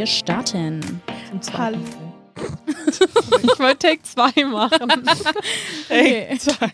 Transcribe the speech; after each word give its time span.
wir 0.00 0.06
starten. 0.06 1.02
Hallo. 1.52 1.76
ich 3.42 3.58
wollte 3.58 3.88
Take 3.88 4.02
2 4.02 4.44
machen. 4.44 4.88
Take 5.88 6.38
2. 6.38 6.72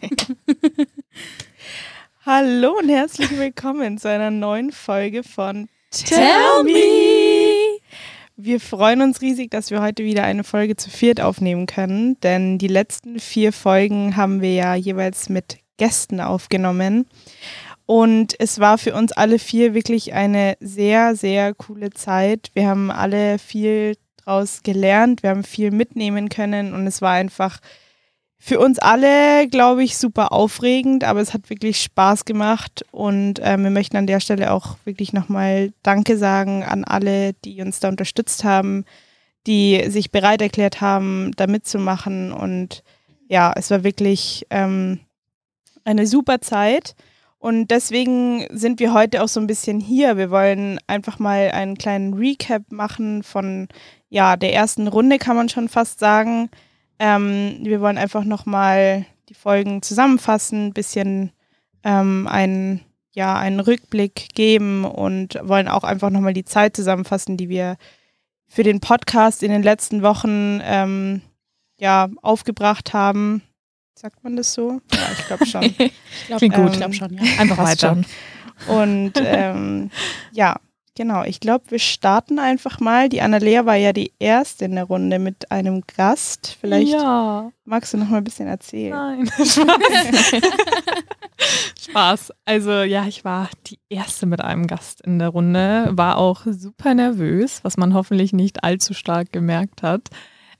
Hallo 2.25 2.79
und 2.79 2.89
herzlich 2.89 3.37
willkommen 3.37 3.99
zu 3.99 4.09
einer 4.09 4.31
neuen 4.31 4.71
Folge 4.71 5.25
von 5.25 5.69
Tell 5.91 6.63
Me. 6.63 7.81
Wir 8.37 8.61
freuen 8.61 9.03
uns 9.03 9.21
riesig, 9.21 9.51
dass 9.51 9.73
wir 9.73 9.83
heute 9.83 10.05
wieder 10.05 10.23
eine 10.23 10.45
Folge 10.45 10.77
zu 10.77 10.89
viert 10.89 11.21
aufnehmen 11.21 11.67
können, 11.67 12.21
denn 12.21 12.59
die 12.59 12.69
letzten 12.69 13.19
vier 13.19 13.53
Folgen 13.53 14.15
haben 14.15 14.41
wir 14.41 14.55
ja 14.55 14.77
jeweils 14.77 15.29
mit 15.29 15.59
Gästen 15.79 16.21
aufgenommen. 16.21 17.07
Und 17.87 18.35
es 18.41 18.59
war 18.59 18.79
für 18.79 18.95
uns 18.95 19.13
alle 19.13 19.39
vier 19.39 19.73
wirklich 19.73 20.13
eine 20.13 20.57
sehr, 20.61 21.15
sehr 21.15 21.55
coole 21.55 21.91
Zeit. 21.91 22.51
Wir 22.53 22.67
haben 22.67 22.91
alle 22.91 23.39
viel 23.39 23.97
draus 24.17 24.65
gelernt, 24.65 25.23
wir 25.23 25.31
haben 25.31 25.45
viel 25.45 25.71
mitnehmen 25.71 26.29
können. 26.29 26.75
Und 26.75 26.87
es 26.89 27.01
war 27.01 27.13
einfach 27.13 27.61
für 28.39 28.59
uns 28.59 28.79
alle, 28.81 29.49
glaube 29.49 29.85
ich, 29.85 29.97
super 29.97 30.33
aufregend, 30.33 31.05
aber 31.05 31.21
es 31.21 31.33
hat 31.33 31.49
wirklich 31.49 31.81
Spaß 31.81 32.25
gemacht. 32.25 32.85
Und 32.91 33.39
äh, 33.39 33.57
wir 33.57 33.71
möchten 33.71 33.97
an 33.97 34.09
der 34.09 34.21
Stelle 34.21 34.53
auch 34.53 34.77
wirklich 34.85 35.13
nochmal 35.13 35.73
Danke 35.83 36.19
sagen 36.19 36.65
an 36.65 36.85
alle, 36.85 37.35
die 37.45 37.63
uns 37.63 37.79
da 37.79 37.89
unterstützt 37.89 38.43
haben, 38.43 38.85
die 39.47 39.85
sich 39.89 40.11
bereit 40.11 40.43
erklärt 40.43 40.81
haben, 40.81 41.31
da 41.37 41.47
mitzumachen. 41.47 42.33
Und 42.33 42.83
ja, 43.29 43.53
es 43.55 43.71
war 43.71 43.85
wirklich 43.85 44.45
ähm, 44.51 45.01
eine 45.85 46.07
super 46.07 46.41
Zeit. 46.41 46.97
Und 47.47 47.71
deswegen 47.71 48.45
sind 48.51 48.81
wir 48.81 48.93
heute 48.93 49.23
auch 49.23 49.29
so 49.29 49.39
ein 49.39 49.47
bisschen 49.47 49.79
hier. 49.79 50.17
Wir 50.17 50.33
wollen 50.33 50.81
einfach 50.89 51.21
mal 51.21 51.53
einen 51.53 51.79
kleinen 51.79 52.15
Recap 52.15 52.73
machen 52.73 53.23
von 53.23 53.69
ja, 54.09 54.37
der 54.37 54.53
ersten 54.53 54.89
Runde, 54.89 55.19
kann 55.19 55.37
man 55.37 55.49
schon 55.49 55.69
fast 55.69 56.01
sagen. 56.01 56.51
Ähm, 56.99 57.59
wir 57.61 57.81
wollen 57.81 57.99
einfach 57.99 58.25
nochmal 58.25 59.07
die 59.29 59.35
Folgen 59.35 59.81
zusammenfassen, 59.81 60.67
ein 60.67 60.73
bisschen 60.73 61.31
ähm, 61.85 62.27
einen, 62.27 62.81
ja, 63.15 63.39
einen 63.39 63.61
Rückblick 63.61 64.35
geben 64.35 64.85
und 64.85 65.39
wollen 65.41 65.69
auch 65.69 65.85
einfach 65.85 66.11
nochmal 66.11 66.33
die 66.33 66.45
Zeit 66.45 66.75
zusammenfassen, 66.75 67.37
die 67.37 67.49
wir 67.49 67.77
für 68.49 68.65
den 68.65 68.81
Podcast 68.81 69.45
in 69.45 69.53
den 69.53 69.63
letzten 69.63 70.03
Wochen 70.03 70.61
ähm, 70.65 71.23
ja, 71.79 72.09
aufgebracht 72.23 72.93
haben. 72.93 73.43
Sagt 73.99 74.23
man 74.23 74.37
das 74.37 74.53
so? 74.53 74.83
Ja, 74.93 74.99
ich 75.11 75.27
glaube 75.27 75.47
schon. 75.47 75.63
ich 75.79 75.93
glaub, 76.27 76.39
Klingt 76.39 76.55
gut. 76.55 76.71
ich 76.73 76.77
glaube 76.77 76.93
schon, 76.93 77.15
ja. 77.15 77.23
Einfach 77.39 77.57
weiter. 77.57 77.97
Und 78.69 79.13
ähm, 79.17 79.91
ja, 80.33 80.57
genau. 80.95 81.25
Ich 81.25 81.41
glaube, 81.41 81.65
wir 81.71 81.79
starten 81.79 82.39
einfach 82.39 82.79
mal. 82.79 83.09
Die 83.09 83.23
Annalea 83.23 83.65
war 83.65 83.77
ja 83.77 83.95
die 83.95 84.13
erste 84.19 84.67
in 84.67 84.75
der 84.75 84.85
Runde 84.85 85.19
mit 85.19 85.51
einem 85.51 85.83
Gast. 85.97 86.59
Vielleicht 86.61 86.93
ja. 86.93 87.51
magst 87.65 87.95
du 87.95 87.97
noch 87.97 88.11
mal 88.11 88.19
ein 88.19 88.25
bisschen 88.25 88.49
erzählen. 88.49 88.91
Nein. 88.91 89.31
Spaß. 89.39 90.43
Spaß. 91.89 92.33
Also 92.45 92.83
ja, 92.83 93.07
ich 93.07 93.25
war 93.25 93.49
die 93.67 93.79
erste 93.89 94.27
mit 94.27 94.43
einem 94.43 94.67
Gast 94.67 95.01
in 95.01 95.19
der 95.19 95.29
Runde. 95.29 95.89
War 95.93 96.19
auch 96.19 96.43
super 96.45 96.95
nervös, 96.95 97.61
was 97.63 97.79
man 97.79 97.95
hoffentlich 97.95 98.35
nicht 98.35 98.63
allzu 98.63 98.93
stark 98.93 99.33
gemerkt 99.33 99.83
hat. 99.83 100.11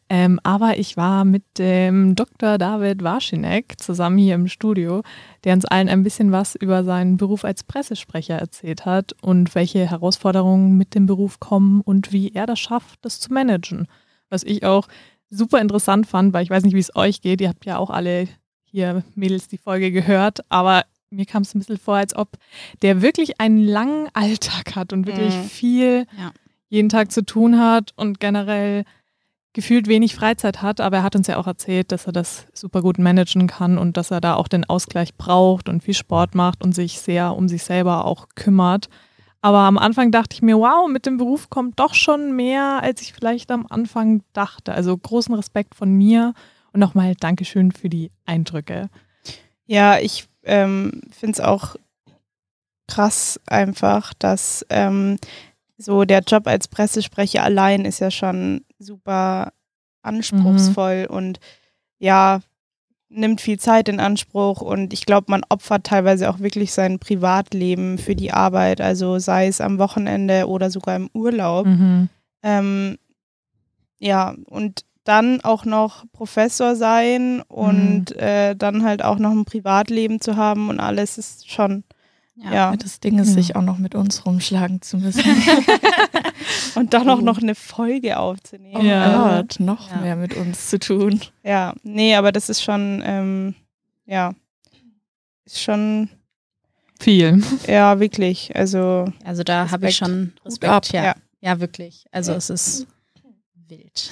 Ähm, 0.09 0.39
aber 0.45 0.79
ich 0.79 0.97
war 0.97 1.25
mit 1.25 1.43
dem 1.59 2.15
Dr. 2.15 2.59
David 2.59 3.03
Warschinek 3.03 3.81
zusammen 3.81 4.19
hier 4.19 4.37
im 4.37 4.47
Studio, 4.47 5.03
der 5.43 5.55
uns 5.55 5.65
allen 5.65 5.89
ein 5.89 6.05
bisschen 6.05 6.31
was 6.31 6.55
über 6.55 6.85
seinen 6.85 7.17
Beruf 7.17 7.45
als 7.45 7.65
Pressesprecher 7.65 8.37
erzählt 8.37 8.85
hat 8.85 9.15
und 9.21 9.55
welche 9.57 9.89
Herausforderungen 9.91 10.77
mit 10.77 10.95
dem 10.95 11.07
Beruf 11.07 11.41
kommen 11.41 11.81
und 11.81 12.13
wie 12.13 12.33
er 12.33 12.47
das 12.47 12.61
schafft, 12.61 13.05
das 13.05 13.19
zu 13.19 13.33
managen. 13.33 13.89
Was 14.31 14.45
ich 14.45 14.65
auch 14.65 14.87
super 15.29 15.61
interessant 15.61 16.07
fand, 16.07 16.33
weil 16.33 16.45
ich 16.45 16.51
weiß 16.51 16.63
nicht, 16.63 16.75
wie 16.75 16.81
es 16.81 16.95
euch 16.95 17.21
geht. 17.21 17.41
Ihr 17.41 17.49
habt 17.49 17.65
ja 17.65 17.79
auch 17.79 17.91
alle 17.91 18.29
hier 18.63 19.03
Mädels 19.15 19.49
die 19.49 19.59
Folge 19.59 19.91
gehört, 19.91 20.41
aber 20.51 20.85
mir 21.11 21.27
kam 21.27 21.43
es 21.43 21.55
ein 21.55 21.59
bisschen 21.59 21.79
vor, 21.79 21.97
als 21.97 22.15
ob 22.15 22.37
der 22.83 23.03
wirklich 23.03 23.41
einen 23.41 23.65
langen 23.65 24.09
Alltag 24.13 24.77
hat 24.77 24.93
und 24.93 25.07
wirklich 25.07 25.35
mhm. 25.35 25.45
viel 25.45 26.07
ja. 26.19 26.33
jeden 26.69 26.89
Tag 26.89 27.11
zu 27.11 27.25
tun 27.25 27.59
hat 27.59 27.93
und 27.97 28.21
generell 28.21 28.85
gefühlt 29.57 29.89
wenig 29.89 30.15
Freizeit 30.15 30.61
hat, 30.61 30.83
aber 30.83 30.99
er 30.99 31.03
hat 31.03 31.17
uns 31.17 31.29
ja 31.29 31.39
auch 31.39 31.47
erzählt, 31.47 31.91
dass 31.91 32.07
er 32.07 32.13
das 32.13 32.47
super 32.53 32.83
gut 32.83 32.99
managen 32.99 33.47
kann 33.47 33.79
und 33.79 33.97
dass 33.97 34.11
er 34.11 34.21
da 34.21 34.35
auch 34.35 34.49
den 34.49 34.67
Ausgleich 34.67 35.15
braucht 35.15 35.71
und 35.71 35.83
viel 35.83 35.95
Sport 35.95 36.35
macht 36.35 36.63
und 36.63 36.75
sich 36.75 37.01
sehr 37.01 37.35
um 37.35 37.49
sich 37.49 37.65
selber 37.65 38.05
auch 38.05 38.29
kümmert. 38.35 38.91
Aber 39.41 39.61
am 39.61 39.79
Anfang 39.79 40.11
dachte 40.11 40.35
ich 40.35 40.43
mir, 40.43 40.59
wow, 40.59 40.87
mit 40.91 41.07
dem 41.07 41.17
Beruf 41.17 41.49
kommt 41.49 41.81
doch 41.81 41.95
schon 41.95 42.37
mehr, 42.37 42.83
als 42.83 43.01
ich 43.01 43.15
vielleicht 43.15 43.51
am 43.51 43.67
Anfang 43.67 44.23
dachte. 44.35 44.75
Also 44.75 44.95
großen 44.95 45.35
Respekt 45.35 45.75
von 45.75 45.91
mir 45.91 46.35
und 46.75 46.81
nochmal 46.81 47.15
Dankeschön 47.15 47.73
für 47.73 47.89
die 47.89 48.11
Eindrücke. 48.27 48.91
Ja, 49.65 49.99
ich 49.99 50.29
ähm, 50.45 51.01
finde 51.11 51.33
es 51.33 51.41
auch 51.41 51.77
krass 52.89 53.41
einfach, 53.47 54.13
dass 54.13 54.67
ähm, 54.69 55.17
so 55.77 56.05
der 56.05 56.21
Job 56.21 56.47
als 56.47 56.69
Pressesprecher 56.69 57.43
allein 57.43 57.85
ist 57.85 58.01
ja 58.01 58.11
schon 58.11 58.65
super 58.79 59.53
anspruchsvoll 60.03 61.07
mhm. 61.09 61.15
und 61.15 61.41
ja, 61.99 62.41
nimmt 63.09 63.41
viel 63.41 63.59
Zeit 63.59 63.89
in 63.89 64.01
Anspruch 64.01 64.61
und 64.61 64.93
ich 64.93 65.07
glaube, 65.07 65.27
man 65.29 65.43
opfert 65.49 65.85
teilweise 65.85 66.29
auch 66.29 66.41
wirklich 66.41 66.73
sein 66.73 66.99
Privatleben 66.99 67.99
für 67.99 68.17
die 68.17 68.33
Arbeit, 68.33 68.81
also 68.81 69.19
sei 69.19 69.47
es 69.47 69.61
am 69.61 69.79
Wochenende 69.79 70.49
oder 70.49 70.71
sogar 70.71 70.97
im 70.97 71.09
Urlaub. 71.13 71.67
Mhm. 71.67 72.09
Ähm, 72.43 72.99
ja, 73.99 74.35
und 74.47 74.85
dann 75.05 75.41
auch 75.41 75.65
noch 75.65 76.05
Professor 76.13 76.75
sein 76.75 77.43
und 77.43 78.11
mhm. 78.11 78.19
äh, 78.19 78.57
dann 78.57 78.83
halt 78.83 79.05
auch 79.05 79.19
noch 79.19 79.31
ein 79.31 79.45
Privatleben 79.45 80.21
zu 80.21 80.37
haben 80.37 80.69
und 80.69 80.81
alles 80.81 81.17
ist 81.17 81.51
schon 81.51 81.85
ja, 82.37 82.53
ja. 82.53 82.77
Das 82.77 83.01
Ding 83.01 83.19
ist, 83.19 83.29
ja. 83.29 83.35
sich 83.35 83.57
auch 83.57 83.63
noch 83.63 83.79
mit 83.79 83.95
uns 83.95 84.27
rumschlagen 84.27 84.83
zu 84.83 84.99
müssen. 84.99 85.25
und 86.75 86.93
dann 86.93 87.09
auch 87.09 87.23
noch 87.23 87.39
eine 87.39 87.55
Folge 87.55 88.19
aufzunehmen. 88.19 88.77
Oh 88.77 88.85
ja, 88.85 89.41
Gott, 89.41 89.59
noch 89.59 89.91
ja. 89.91 89.97
mehr 89.99 90.17
mit 90.17 90.35
uns 90.35 90.69
zu 90.69 90.79
tun. 90.79 91.21
Ja, 91.43 91.75
nee, 91.83 92.15
aber 92.15 92.33
das 92.33 92.51
ist 92.51 92.63
schon, 92.63 93.03
ähm, 93.05 93.55
ja, 94.05 94.35
ist 95.47 95.63
schon 95.63 96.11
viel. 97.01 97.43
Ja, 97.67 98.01
wirklich. 98.01 98.55
Also, 98.55 99.07
also 99.25 99.43
da 99.43 99.71
habe 99.71 99.89
ich 99.89 99.97
schon 99.97 100.33
Respekt. 100.45 100.93
Ja. 100.93 101.15
ja. 101.41 101.61
wirklich. 101.61 102.05
Also 102.11 102.33
es 102.33 102.51
ist 102.51 102.87
wild. 103.69 104.11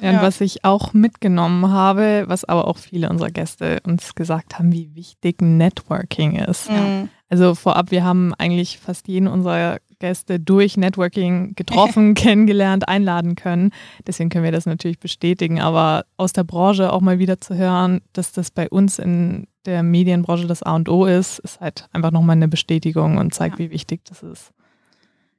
Ja, 0.00 0.10
und 0.10 0.22
was 0.22 0.40
ich 0.40 0.64
auch 0.64 0.92
mitgenommen 0.94 1.70
habe, 1.70 2.24
was 2.26 2.44
aber 2.44 2.66
auch 2.66 2.78
viele 2.78 3.08
unserer 3.08 3.30
Gäste 3.30 3.80
uns 3.84 4.14
gesagt 4.14 4.58
haben, 4.58 4.72
wie 4.72 4.94
wichtig 4.94 5.40
Networking 5.40 6.36
ist. 6.36 6.70
Mhm. 6.70 7.08
Also 7.28 7.54
vorab, 7.54 7.90
wir 7.90 8.04
haben 8.04 8.34
eigentlich 8.34 8.78
fast 8.78 9.08
jeden 9.08 9.28
unserer 9.28 9.78
Gäste 10.00 10.40
durch 10.40 10.76
Networking 10.76 11.54
getroffen, 11.54 12.14
kennengelernt, 12.14 12.88
einladen 12.88 13.36
können. 13.36 13.70
Deswegen 14.06 14.28
können 14.28 14.44
wir 14.44 14.52
das 14.52 14.66
natürlich 14.66 14.98
bestätigen. 14.98 15.60
Aber 15.60 16.04
aus 16.16 16.32
der 16.32 16.44
Branche 16.44 16.92
auch 16.92 17.00
mal 17.00 17.18
wieder 17.18 17.40
zu 17.40 17.54
hören, 17.54 18.00
dass 18.12 18.32
das 18.32 18.50
bei 18.50 18.68
uns 18.68 18.98
in 18.98 19.46
der 19.64 19.82
Medienbranche 19.82 20.46
das 20.46 20.62
A 20.62 20.74
und 20.74 20.88
O 20.88 21.06
ist, 21.06 21.38
ist 21.38 21.60
halt 21.60 21.88
einfach 21.92 22.10
nochmal 22.10 22.36
eine 22.36 22.48
Bestätigung 22.48 23.16
und 23.16 23.32
zeigt, 23.32 23.60
ja. 23.60 23.66
wie 23.66 23.70
wichtig 23.70 24.00
das 24.04 24.22
ist. 24.22 24.52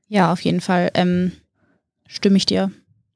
Ja, 0.08 0.32
auf 0.32 0.42
jeden 0.42 0.62
Fall 0.62 0.90
ähm, 0.94 1.34
stimme 2.08 2.38
ich 2.38 2.46
dir 2.46 2.72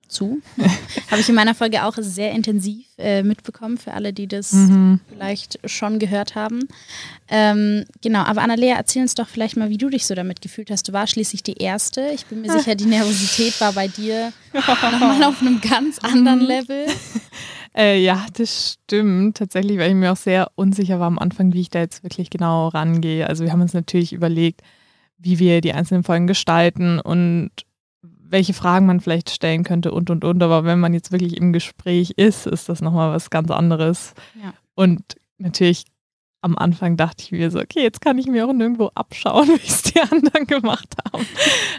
zu. 0.08 0.42
Habe 1.12 1.22
ich 1.22 1.30
in 1.30 1.36
meiner 1.36 1.56
Folge 1.56 1.84
auch 1.84 1.96
sehr 2.00 2.32
intensiv 2.32 2.86
äh, 2.98 3.24
mitbekommen, 3.24 3.78
für 3.78 3.94
alle, 3.94 4.14
die 4.14 4.28
das 4.28 4.54
mhm. 4.54 5.00
vielleicht 5.10 5.60
schon 5.66 6.00
gehört 6.00 6.36
haben. 6.36 6.68
Ähm, 7.30 7.86
genau, 8.02 8.22
aber 8.22 8.42
Annalea, 8.42 8.76
erzähl 8.76 9.02
uns 9.02 9.16
doch 9.16 9.28
vielleicht 9.28 9.58
mal, 9.58 9.70
wie 9.70 9.78
du 9.78 9.90
dich 9.90 10.06
so 10.06 10.16
damit 10.16 10.42
gefühlt 10.42 10.72
hast. 10.72 10.88
Du 10.88 10.94
warst 10.94 11.14
schließlich 11.14 11.44
die 11.44 11.58
Erste. 11.58 12.10
Ich 12.14 12.26
bin 12.26 12.42
mir 12.42 12.52
sicher, 12.58 12.76
die 12.76 12.86
Nervosität 12.86 13.60
war 13.62 13.74
bei 13.74 13.88
dir 13.88 14.34
nochmal 14.54 15.24
auf 15.24 15.42
einem 15.42 15.62
ganz 15.62 16.00
anderen 16.00 16.40
mhm. 16.40 16.48
Level. 16.48 16.86
Äh, 17.76 18.02
ja, 18.02 18.26
das 18.34 18.80
stimmt. 18.84 19.38
Tatsächlich, 19.38 19.78
weil 19.78 19.90
ich 19.90 19.96
mir 19.96 20.12
auch 20.12 20.18
sehr 20.18 20.52
unsicher 20.56 21.00
war 21.00 21.08
am 21.08 21.20
Anfang, 21.20 21.54
wie 21.54 21.62
ich 21.62 21.70
da 21.70 21.80
jetzt 21.80 22.04
wirklich 22.04 22.30
genau 22.30 22.70
rangehe. 22.70 23.28
Also 23.28 23.44
wir 23.44 23.52
haben 23.52 23.62
uns 23.62 23.74
natürlich 23.74 24.14
überlegt, 24.14 24.62
wie 25.20 25.40
wir 25.40 25.62
die 25.62 25.74
einzelnen 25.74 26.04
Folgen 26.04 26.28
gestalten 26.28 27.00
und 27.00 27.52
welche 28.30 28.54
Fragen 28.54 28.86
man 28.86 29.00
vielleicht 29.00 29.30
stellen 29.30 29.64
könnte 29.64 29.92
und 29.92 30.10
und 30.10 30.24
und. 30.24 30.42
Aber 30.44 30.64
wenn 30.64 30.80
man 30.80 30.94
jetzt 30.94 31.12
wirklich 31.12 31.38
im 31.38 31.54
Gespräch 31.54 32.12
ist, 32.12 32.48
ist 32.48 32.70
das 32.70 32.82
nochmal 32.82 33.14
was 33.14 33.30
ganz 33.30 33.52
anderes. 33.52 34.14
Ja. 34.42 34.54
Und 34.76 35.16
natürlich 35.38 35.86
am 36.42 36.58
Anfang 36.58 36.98
dachte 36.98 37.24
ich 37.24 37.32
mir 37.32 37.52
so, 37.52 37.60
okay, 37.60 37.82
jetzt 37.82 38.02
kann 38.02 38.18
ich 38.18 38.28
mir 38.28 38.48
auch 38.48 38.54
nirgendwo 38.54 38.92
abschauen, 38.96 39.48
wie 39.62 39.68
es 39.68 39.84
die 39.84 40.00
anderen 40.00 40.48
gemacht 40.48 40.96
haben. 41.06 41.26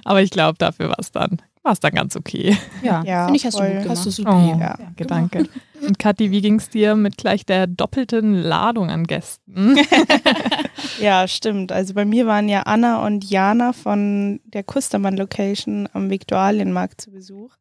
Aber 0.05 0.23
ich 0.23 0.31
glaube, 0.31 0.59
dafür 0.59 0.89
war 0.89 0.99
es 0.99 1.13
dann, 1.13 1.41
war 1.69 1.75
es 1.75 1.81
dann 1.81 1.93
ganz 1.93 2.17
okay. 2.17 2.57
Ja, 2.83 3.03
Ja, 3.05 3.25
finde 3.27 3.37
ich, 3.37 3.45
hast 3.47 3.57
voll. 3.57 3.69
du 3.69 3.73
gut 3.75 3.83
gemacht. 3.85 3.99
Hast 3.99 4.07
du 4.07 4.11
super. 4.11 4.37
Oh, 4.57 4.59
Ja. 4.59 4.77
danke, 4.79 5.07
danke. 5.07 5.49
Und 5.87 5.99
Kathi, 5.99 6.31
wie 6.33 6.41
ging 6.41 6.57
es 6.57 6.71
dir 6.71 6.97
mit 6.97 7.17
gleich 7.19 7.47
der 7.47 7.67
doppelten 7.69 8.35
Ladung 8.35 8.91
an 8.91 9.05
Gästen? 9.07 9.77
Ja, 11.01 11.29
stimmt. 11.29 11.71
Also 11.71 11.95
bei 11.95 12.05
mir 12.05 12.27
waren 12.27 12.49
ja 12.49 12.63
Anna 12.63 13.05
und 13.07 13.29
Jana 13.29 13.73
von 13.73 14.41
der 14.45 14.65
Kustermann 14.65 15.17
Location 15.17 15.89
am 15.93 16.11
Viktualienmarkt 16.11 17.01
zu 17.01 17.13
Besuch. 17.13 17.53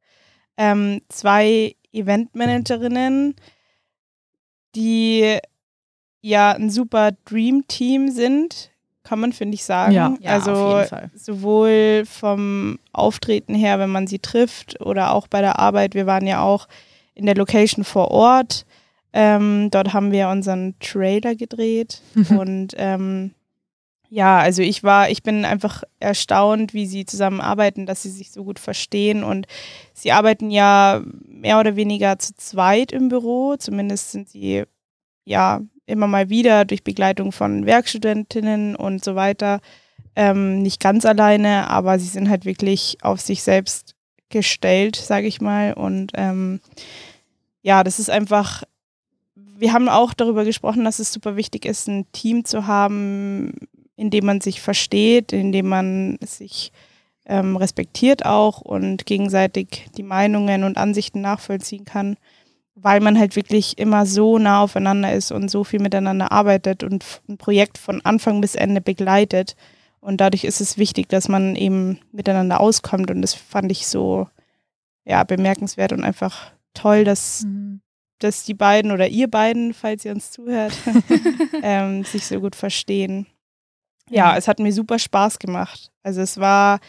Ähm, 0.57 1.01
zwei 1.09 1.75
Eventmanagerinnen, 1.91 3.35
die 4.75 5.37
ja 6.21 6.51
ein 6.53 6.69
super 6.69 7.11
Dream-Team 7.25 8.09
sind, 8.09 8.71
kann 9.07 9.19
man, 9.19 9.31
finde 9.31 9.55
ich, 9.55 9.63
sagen. 9.63 9.93
Ja. 9.93 10.13
Ja, 10.19 10.31
also 10.31 10.51
auf 10.51 10.77
jeden 10.79 10.89
Fall. 10.89 11.11
sowohl 11.15 12.03
vom 12.05 12.77
Auftreten 12.91 13.55
her, 13.55 13.79
wenn 13.79 13.89
man 13.89 14.07
sie 14.07 14.19
trifft, 14.19 14.81
oder 14.81 15.13
auch 15.13 15.27
bei 15.27 15.41
der 15.41 15.59
Arbeit. 15.59 15.95
Wir 15.95 16.05
waren 16.05 16.27
ja 16.27 16.41
auch 16.41 16.67
in 17.13 17.25
der 17.25 17.35
Location 17.35 17.85
vor 17.85 18.11
Ort. 18.11 18.65
Ähm, 19.13 19.69
dort 19.71 19.93
haben 19.93 20.11
wir 20.11 20.29
unseren 20.29 20.75
Trailer 20.79 21.35
gedreht. 21.35 22.01
und 22.37 22.73
ähm, 22.77 23.31
ja, 24.09 24.39
also 24.39 24.61
ich 24.61 24.83
war, 24.83 25.09
ich 25.09 25.23
bin 25.23 25.45
einfach 25.45 25.83
erstaunt, 25.99 26.73
wie 26.73 26.85
sie 26.85 27.05
zusammenarbeiten, 27.05 27.85
dass 27.85 28.03
sie 28.03 28.09
sich 28.09 28.31
so 28.31 28.43
gut 28.43 28.59
verstehen. 28.59 29.23
Und 29.23 29.47
sie 29.93 30.11
arbeiten 30.11 30.49
ja 30.49 31.01
mehr 31.25 31.59
oder 31.59 31.75
weniger 31.75 32.19
zu 32.19 32.35
zweit 32.35 32.91
im 32.91 33.09
Büro. 33.09 33.55
Zumindest 33.57 34.11
sind 34.11 34.29
sie 34.29 34.63
ja 35.25 35.61
immer 35.87 36.07
mal 36.07 36.29
wieder 36.29 36.65
durch 36.65 36.83
Begleitung 36.83 37.31
von 37.31 37.65
Werkstudentinnen 37.65 38.75
und 38.75 39.03
so 39.03 39.15
weiter 39.15 39.59
ähm, 40.17 40.63
nicht 40.63 40.79
ganz 40.79 41.05
alleine, 41.05 41.69
aber 41.69 41.99
sie 41.99 42.07
sind 42.07 42.27
halt 42.27 42.43
wirklich 42.43 42.97
auf 43.01 43.21
sich 43.21 43.43
selbst 43.43 43.93
gestellt, 44.29 44.95
sage 44.95 45.27
ich 45.27 45.41
mal. 45.41 45.73
Und 45.73 46.11
ähm, 46.15 46.59
ja, 47.61 47.83
das 47.83 47.99
ist 47.99 48.09
einfach, 48.09 48.63
wir 49.35 49.73
haben 49.73 49.87
auch 49.87 50.15
darüber 50.15 50.43
gesprochen, 50.43 50.83
dass 50.83 50.97
es 50.97 51.13
super 51.13 51.35
wichtig 51.35 51.65
ist, 51.65 51.87
ein 51.87 52.11
Team 52.13 52.45
zu 52.45 52.65
haben, 52.65 53.53
in 53.95 54.09
dem 54.09 54.25
man 54.25 54.41
sich 54.41 54.59
versteht, 54.59 55.33
in 55.33 55.51
dem 55.51 55.69
man 55.69 56.17
sich 56.25 56.71
ähm, 57.27 57.55
respektiert 57.55 58.25
auch 58.25 58.61
und 58.61 59.05
gegenseitig 59.05 59.85
die 59.97 60.03
Meinungen 60.03 60.63
und 60.63 60.77
Ansichten 60.77 61.21
nachvollziehen 61.21 61.85
kann, 61.85 62.17
weil 62.79 62.99
man 63.01 63.17
halt 63.17 63.35
wirklich 63.35 63.77
immer 63.79 64.05
so 64.05 64.37
nah 64.37 64.61
aufeinander 64.61 65.11
ist 65.11 65.31
und 65.31 65.49
so 65.49 65.63
viel 65.63 65.79
miteinander 65.81 66.31
arbeitet 66.31 66.83
und 66.83 67.03
ein 67.27 67.37
Projekt 67.37 67.77
von 67.77 68.01
Anfang 68.05 68.39
bis 68.39 68.55
Ende 68.55 68.81
begleitet. 68.81 69.55
Und 69.99 70.21
dadurch 70.21 70.43
ist 70.43 70.61
es 70.61 70.77
wichtig, 70.77 71.09
dass 71.09 71.27
man 71.27 71.55
eben 71.55 71.99
miteinander 72.11 72.59
auskommt. 72.59 73.09
Und 73.09 73.23
das 73.23 73.33
fand 73.33 73.71
ich 73.71 73.87
so 73.87 74.27
ja, 75.05 75.23
bemerkenswert 75.23 75.91
und 75.91 76.03
einfach 76.03 76.51
toll, 76.73 77.03
dass, 77.03 77.43
Mhm. 77.45 77.81
dass 78.19 78.43
die 78.43 78.53
beiden 78.53 78.91
oder 78.91 79.07
ihr 79.07 79.29
beiden, 79.29 79.73
falls 79.73 80.05
ihr 80.05 80.11
uns 80.11 80.31
zuhört, 80.31 80.73
ähm, 81.63 82.03
sich 82.03 82.27
so 82.27 82.39
gut 82.39 82.55
verstehen. 82.55 83.25
Ja, 84.09 84.37
es 84.37 84.47
hat 84.47 84.59
mir 84.59 84.71
super 84.71 84.99
Spaß 84.99 85.39
gemacht. 85.39 85.91
Also 86.03 86.21
es 86.21 86.37
war 86.39 86.79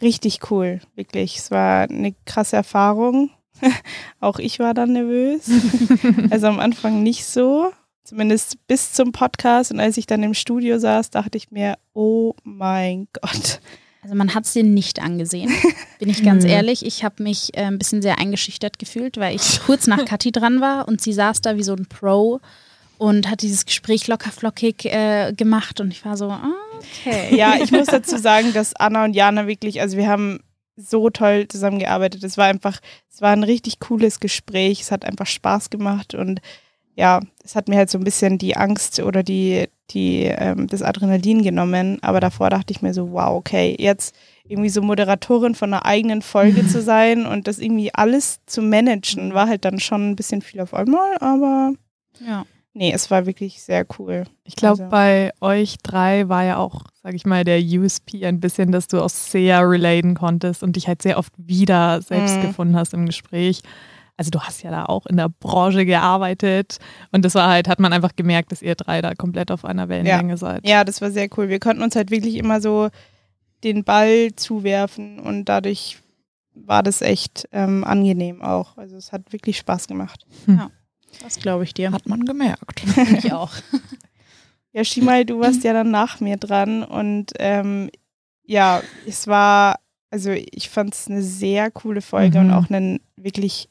richtig 0.00 0.50
cool, 0.50 0.80
wirklich. 0.94 1.38
Es 1.38 1.50
war 1.50 1.88
eine 1.90 2.14
krasse 2.24 2.56
Erfahrung. 2.56 3.30
Auch 4.20 4.38
ich 4.38 4.58
war 4.58 4.74
dann 4.74 4.92
nervös. 4.92 5.50
Also 6.30 6.46
am 6.46 6.58
Anfang 6.58 7.02
nicht 7.02 7.24
so, 7.26 7.72
zumindest 8.02 8.66
bis 8.66 8.92
zum 8.92 9.12
Podcast. 9.12 9.72
Und 9.72 9.80
als 9.80 9.96
ich 9.96 10.06
dann 10.06 10.22
im 10.22 10.34
Studio 10.34 10.78
saß, 10.78 11.10
dachte 11.10 11.38
ich 11.38 11.50
mir, 11.50 11.76
oh 11.92 12.34
mein 12.42 13.08
Gott. 13.12 13.60
Also 14.02 14.14
man 14.14 14.34
hat 14.34 14.44
es 14.44 14.52
dir 14.52 14.64
nicht 14.64 15.00
angesehen, 15.00 15.50
bin 15.98 16.10
ich 16.10 16.22
ganz 16.22 16.44
ehrlich. 16.44 16.84
Ich 16.84 17.04
habe 17.04 17.22
mich 17.22 17.56
äh, 17.56 17.62
ein 17.62 17.78
bisschen 17.78 18.02
sehr 18.02 18.18
eingeschüchtert 18.18 18.78
gefühlt, 18.78 19.16
weil 19.16 19.34
ich 19.34 19.60
kurz 19.64 19.86
nach 19.86 20.04
Kathi 20.04 20.30
dran 20.30 20.60
war 20.60 20.86
und 20.88 21.00
sie 21.00 21.14
saß 21.14 21.40
da 21.40 21.56
wie 21.56 21.62
so 21.62 21.74
ein 21.74 21.86
Pro 21.86 22.40
und 22.98 23.30
hat 23.30 23.40
dieses 23.40 23.64
Gespräch 23.64 24.06
locker 24.06 24.30
flockig 24.30 24.84
äh, 24.84 25.32
gemacht 25.32 25.80
und 25.80 25.90
ich 25.90 26.04
war 26.04 26.18
so, 26.18 26.28
ah, 26.28 26.52
okay. 26.78 27.34
Ja, 27.34 27.54
ich 27.62 27.72
muss 27.72 27.86
dazu 27.86 28.18
sagen, 28.18 28.52
dass 28.52 28.76
Anna 28.76 29.04
und 29.06 29.14
Jana 29.14 29.46
wirklich, 29.46 29.80
also 29.80 29.96
wir 29.96 30.08
haben 30.08 30.40
so 30.76 31.10
toll 31.10 31.46
zusammengearbeitet. 31.48 32.24
Es 32.24 32.36
war 32.36 32.46
einfach, 32.46 32.80
es 33.10 33.20
war 33.20 33.30
ein 33.30 33.44
richtig 33.44 33.80
cooles 33.80 34.20
Gespräch. 34.20 34.80
Es 34.80 34.90
hat 34.90 35.04
einfach 35.04 35.26
Spaß 35.26 35.70
gemacht 35.70 36.14
und 36.14 36.40
ja, 36.96 37.20
es 37.42 37.56
hat 37.56 37.68
mir 37.68 37.76
halt 37.76 37.90
so 37.90 37.98
ein 37.98 38.04
bisschen 38.04 38.38
die 38.38 38.56
Angst 38.56 39.00
oder 39.00 39.22
die, 39.22 39.66
die, 39.90 40.24
ähm, 40.24 40.68
das 40.68 40.82
Adrenalin 40.82 41.42
genommen. 41.42 41.98
Aber 42.02 42.20
davor 42.20 42.50
dachte 42.50 42.72
ich 42.72 42.82
mir 42.82 42.94
so, 42.94 43.10
wow, 43.12 43.36
okay, 43.36 43.74
jetzt 43.78 44.14
irgendwie 44.46 44.68
so 44.68 44.80
Moderatorin 44.82 45.54
von 45.54 45.72
einer 45.72 45.84
eigenen 45.86 46.22
Folge 46.22 46.66
zu 46.68 46.82
sein 46.82 47.26
und 47.26 47.48
das 47.48 47.58
irgendwie 47.58 47.92
alles 47.94 48.40
zu 48.46 48.62
managen, 48.62 49.34
war 49.34 49.48
halt 49.48 49.64
dann 49.64 49.80
schon 49.80 50.10
ein 50.10 50.16
bisschen 50.16 50.42
viel 50.42 50.60
auf 50.60 50.74
einmal, 50.74 51.16
aber 51.18 51.72
Ja. 52.20 52.44
Nee, 52.74 52.92
es 52.92 53.10
war 53.10 53.24
wirklich 53.26 53.62
sehr 53.62 53.86
cool. 53.98 54.24
Ich 54.44 54.56
glaube, 54.56 54.82
Also- 54.84 54.90
bei 54.90 55.32
euch 55.40 55.76
drei 55.82 56.28
war 56.28 56.44
ja 56.44 56.56
auch, 56.58 56.82
sag 57.02 57.14
ich 57.14 57.24
mal, 57.24 57.44
der 57.44 57.58
USP 57.60 58.26
ein 58.26 58.40
bisschen, 58.40 58.70
dass 58.72 58.88
du 58.88 59.00
auch 59.02 59.08
sehr 59.08 59.60
relaten 59.68 60.14
konntest 60.14 60.62
und 60.62 60.76
dich 60.76 60.86
halt 60.88 61.00
sehr 61.00 61.16
oft 61.18 61.32
wieder 61.38 62.02
selbst 62.02 62.36
Mhm. 62.36 62.42
gefunden 62.42 62.76
hast 62.76 62.92
im 62.94 63.06
Gespräch. 63.06 63.62
Also 64.16 64.30
du 64.30 64.40
hast 64.40 64.62
ja 64.62 64.70
da 64.70 64.84
auch 64.84 65.06
in 65.06 65.16
der 65.16 65.28
Branche 65.28 65.84
gearbeitet 65.84 66.78
und 67.10 67.24
das 67.24 67.34
war 67.34 67.48
halt, 67.48 67.66
hat 67.66 67.80
man 67.80 67.92
einfach 67.92 68.14
gemerkt, 68.14 68.52
dass 68.52 68.62
ihr 68.62 68.76
drei 68.76 69.02
da 69.02 69.14
komplett 69.14 69.50
auf 69.50 69.64
einer 69.64 69.88
Wellenlänge 69.88 70.36
seid. 70.36 70.64
Ja, 70.68 70.84
das 70.84 71.00
war 71.00 71.10
sehr 71.10 71.28
cool. 71.36 71.48
Wir 71.48 71.58
konnten 71.58 71.82
uns 71.82 71.96
halt 71.96 72.10
wirklich 72.12 72.36
immer 72.36 72.60
so 72.60 72.90
den 73.64 73.82
Ball 73.82 74.30
zuwerfen 74.36 75.18
und 75.18 75.46
dadurch 75.46 75.98
war 76.54 76.84
das 76.84 77.02
echt 77.02 77.48
ähm, 77.50 77.82
angenehm 77.82 78.40
auch. 78.40 78.76
Also 78.76 78.96
es 78.96 79.10
hat 79.10 79.32
wirklich 79.32 79.58
Spaß 79.58 79.88
gemacht. 79.88 80.24
Das 81.22 81.38
glaube 81.38 81.64
ich 81.64 81.74
dir. 81.74 81.92
Hat 81.92 82.06
man 82.08 82.24
gemerkt. 82.24 82.82
Ich 83.18 83.32
auch. 83.32 83.52
Ja, 84.72 84.84
Shimal, 84.84 85.24
du 85.24 85.38
warst 85.40 85.62
ja 85.64 85.72
dann 85.72 85.90
nach 85.90 86.20
mir 86.20 86.36
dran 86.36 86.82
und 86.82 87.32
ähm, 87.38 87.90
ja, 88.44 88.82
es 89.06 89.26
war, 89.28 89.78
also 90.10 90.30
ich 90.32 90.68
fand 90.68 90.94
es 90.94 91.06
eine 91.08 91.22
sehr 91.22 91.70
coole 91.70 92.02
Folge 92.02 92.40
Mhm. 92.40 92.46
und 92.46 92.52
auch 92.52 92.68
einen 92.70 93.00
wirklich 93.16 93.68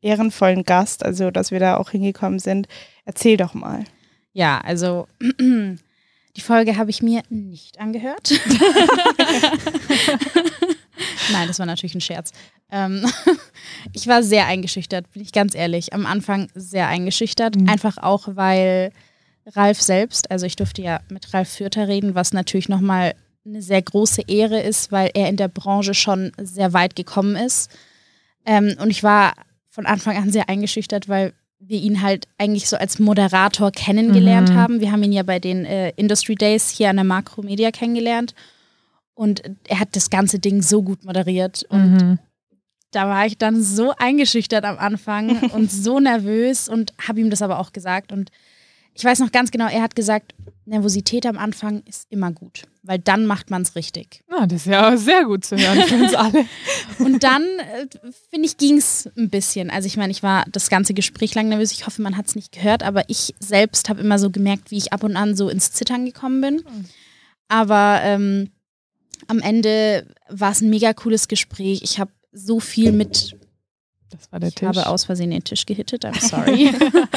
ehrenvollen 0.00 0.64
Gast, 0.64 1.04
also 1.04 1.30
dass 1.30 1.50
wir 1.50 1.60
da 1.60 1.76
auch 1.76 1.90
hingekommen 1.90 2.38
sind. 2.38 2.68
Erzähl 3.04 3.36
doch 3.36 3.52
mal. 3.54 3.84
Ja, 4.32 4.58
also 4.60 5.06
die 5.40 6.40
Folge 6.40 6.76
habe 6.76 6.90
ich 6.90 7.02
mir 7.02 7.22
nicht 7.28 7.78
angehört. 7.78 8.30
Nein, 11.32 11.48
das 11.48 11.58
war 11.58 11.66
natürlich 11.66 11.94
ein 11.94 12.00
Scherz. 12.00 12.32
Ähm, 12.70 13.04
ich 13.92 14.06
war 14.06 14.22
sehr 14.22 14.46
eingeschüchtert, 14.46 15.10
bin 15.12 15.22
ich 15.22 15.32
ganz 15.32 15.54
ehrlich. 15.54 15.92
Am 15.92 16.06
Anfang 16.06 16.48
sehr 16.54 16.88
eingeschüchtert. 16.88 17.56
Mhm. 17.56 17.68
Einfach 17.68 17.98
auch, 17.98 18.28
weil 18.32 18.92
Ralf 19.46 19.80
selbst, 19.80 20.30
also 20.30 20.44
ich 20.46 20.56
durfte 20.56 20.82
ja 20.82 21.00
mit 21.08 21.32
Ralf 21.32 21.48
Fürther 21.48 21.86
reden, 21.88 22.14
was 22.14 22.32
natürlich 22.32 22.68
nochmal 22.68 23.14
eine 23.44 23.62
sehr 23.62 23.80
große 23.80 24.22
Ehre 24.26 24.60
ist, 24.60 24.90
weil 24.90 25.10
er 25.14 25.28
in 25.28 25.36
der 25.36 25.46
Branche 25.48 25.94
schon 25.94 26.32
sehr 26.36 26.72
weit 26.72 26.96
gekommen 26.96 27.36
ist. 27.36 27.70
Ähm, 28.44 28.74
und 28.80 28.90
ich 28.90 29.04
war 29.04 29.34
von 29.68 29.86
Anfang 29.86 30.16
an 30.16 30.32
sehr 30.32 30.48
eingeschüchtert, 30.48 31.08
weil 31.08 31.32
wir 31.60 31.78
ihn 31.80 32.02
halt 32.02 32.26
eigentlich 32.38 32.68
so 32.68 32.76
als 32.76 32.98
Moderator 32.98 33.70
kennengelernt 33.70 34.50
Mhm. 34.50 34.54
haben. 34.56 34.80
Wir 34.80 34.90
haben 34.90 35.02
ihn 35.04 35.12
ja 35.12 35.22
bei 35.22 35.38
den 35.38 35.64
äh, 35.64 35.90
Industry 35.96 36.34
Days 36.34 36.70
hier 36.70 36.90
an 36.90 36.96
der 36.96 37.04
Makromedia 37.04 37.70
kennengelernt. 37.70 38.34
Und 39.14 39.42
er 39.68 39.78
hat 39.80 39.94
das 39.96 40.10
ganze 40.10 40.38
Ding 40.40 40.60
so 40.60 40.82
gut 40.82 41.04
moderiert. 41.04 41.64
Und 41.68 41.92
Mhm. 41.92 42.18
Da 42.90 43.08
war 43.08 43.26
ich 43.26 43.38
dann 43.38 43.62
so 43.62 43.92
eingeschüchtert 43.96 44.64
am 44.64 44.78
Anfang 44.78 45.50
und 45.52 45.70
so 45.70 46.00
nervös 46.00 46.68
und 46.68 46.92
habe 47.06 47.20
ihm 47.20 47.30
das 47.30 47.42
aber 47.42 47.58
auch 47.58 47.72
gesagt. 47.72 48.12
Und 48.12 48.30
ich 48.94 49.04
weiß 49.04 49.20
noch 49.20 49.32
ganz 49.32 49.50
genau, 49.50 49.68
er 49.68 49.82
hat 49.82 49.94
gesagt, 49.94 50.34
Nervosität 50.64 51.26
am 51.26 51.38
Anfang 51.38 51.82
ist 51.86 52.06
immer 52.10 52.32
gut, 52.32 52.62
weil 52.82 52.98
dann 52.98 53.26
macht 53.26 53.50
man 53.50 53.62
es 53.62 53.76
richtig. 53.76 54.24
Na, 54.28 54.46
das 54.46 54.62
ist 54.62 54.66
ja 54.66 54.96
sehr 54.96 55.24
gut 55.24 55.44
zu 55.44 55.56
hören 55.56 55.82
für 55.82 55.94
uns 55.94 56.14
alle. 56.14 56.44
Und 56.98 57.22
dann, 57.22 57.42
äh, 57.42 57.86
finde 58.30 58.46
ich, 58.46 58.56
ging 58.56 58.76
es 58.76 59.08
ein 59.16 59.30
bisschen. 59.30 59.70
Also 59.70 59.86
ich 59.86 59.96
meine, 59.96 60.10
ich 60.10 60.24
war 60.24 60.44
das 60.50 60.68
ganze 60.68 60.92
Gespräch 60.92 61.34
lang 61.36 61.48
nervös. 61.48 61.70
Ich 61.70 61.86
hoffe, 61.86 62.02
man 62.02 62.16
hat 62.16 62.26
es 62.26 62.34
nicht 62.34 62.50
gehört, 62.50 62.82
aber 62.82 63.04
ich 63.08 63.34
selbst 63.38 63.88
habe 63.88 64.00
immer 64.00 64.18
so 64.18 64.30
gemerkt, 64.30 64.72
wie 64.72 64.78
ich 64.78 64.92
ab 64.92 65.04
und 65.04 65.16
an 65.16 65.36
so 65.36 65.48
ins 65.48 65.70
Zittern 65.70 66.04
gekommen 66.04 66.40
bin. 66.40 66.64
Aber 67.48 68.00
ähm, 68.02 68.50
am 69.28 69.38
Ende 69.40 70.06
war 70.28 70.50
es 70.50 70.62
ein 70.62 70.70
mega 70.70 70.92
cooles 70.94 71.28
Gespräch. 71.28 71.82
Ich 71.82 72.00
habe 72.00 72.10
so 72.38 72.60
viel 72.60 72.92
mit 72.92 73.36
Das 74.10 74.30
war 74.30 74.40
der 74.40 74.50
ich 74.50 74.54
Tisch. 74.54 74.68
habe 74.68 74.86
aus 74.86 75.04
Versehen 75.04 75.30
den 75.30 75.42
Tisch 75.42 75.64
gehittet, 75.66 76.04
I'm 76.04 76.20
sorry. 76.28 76.70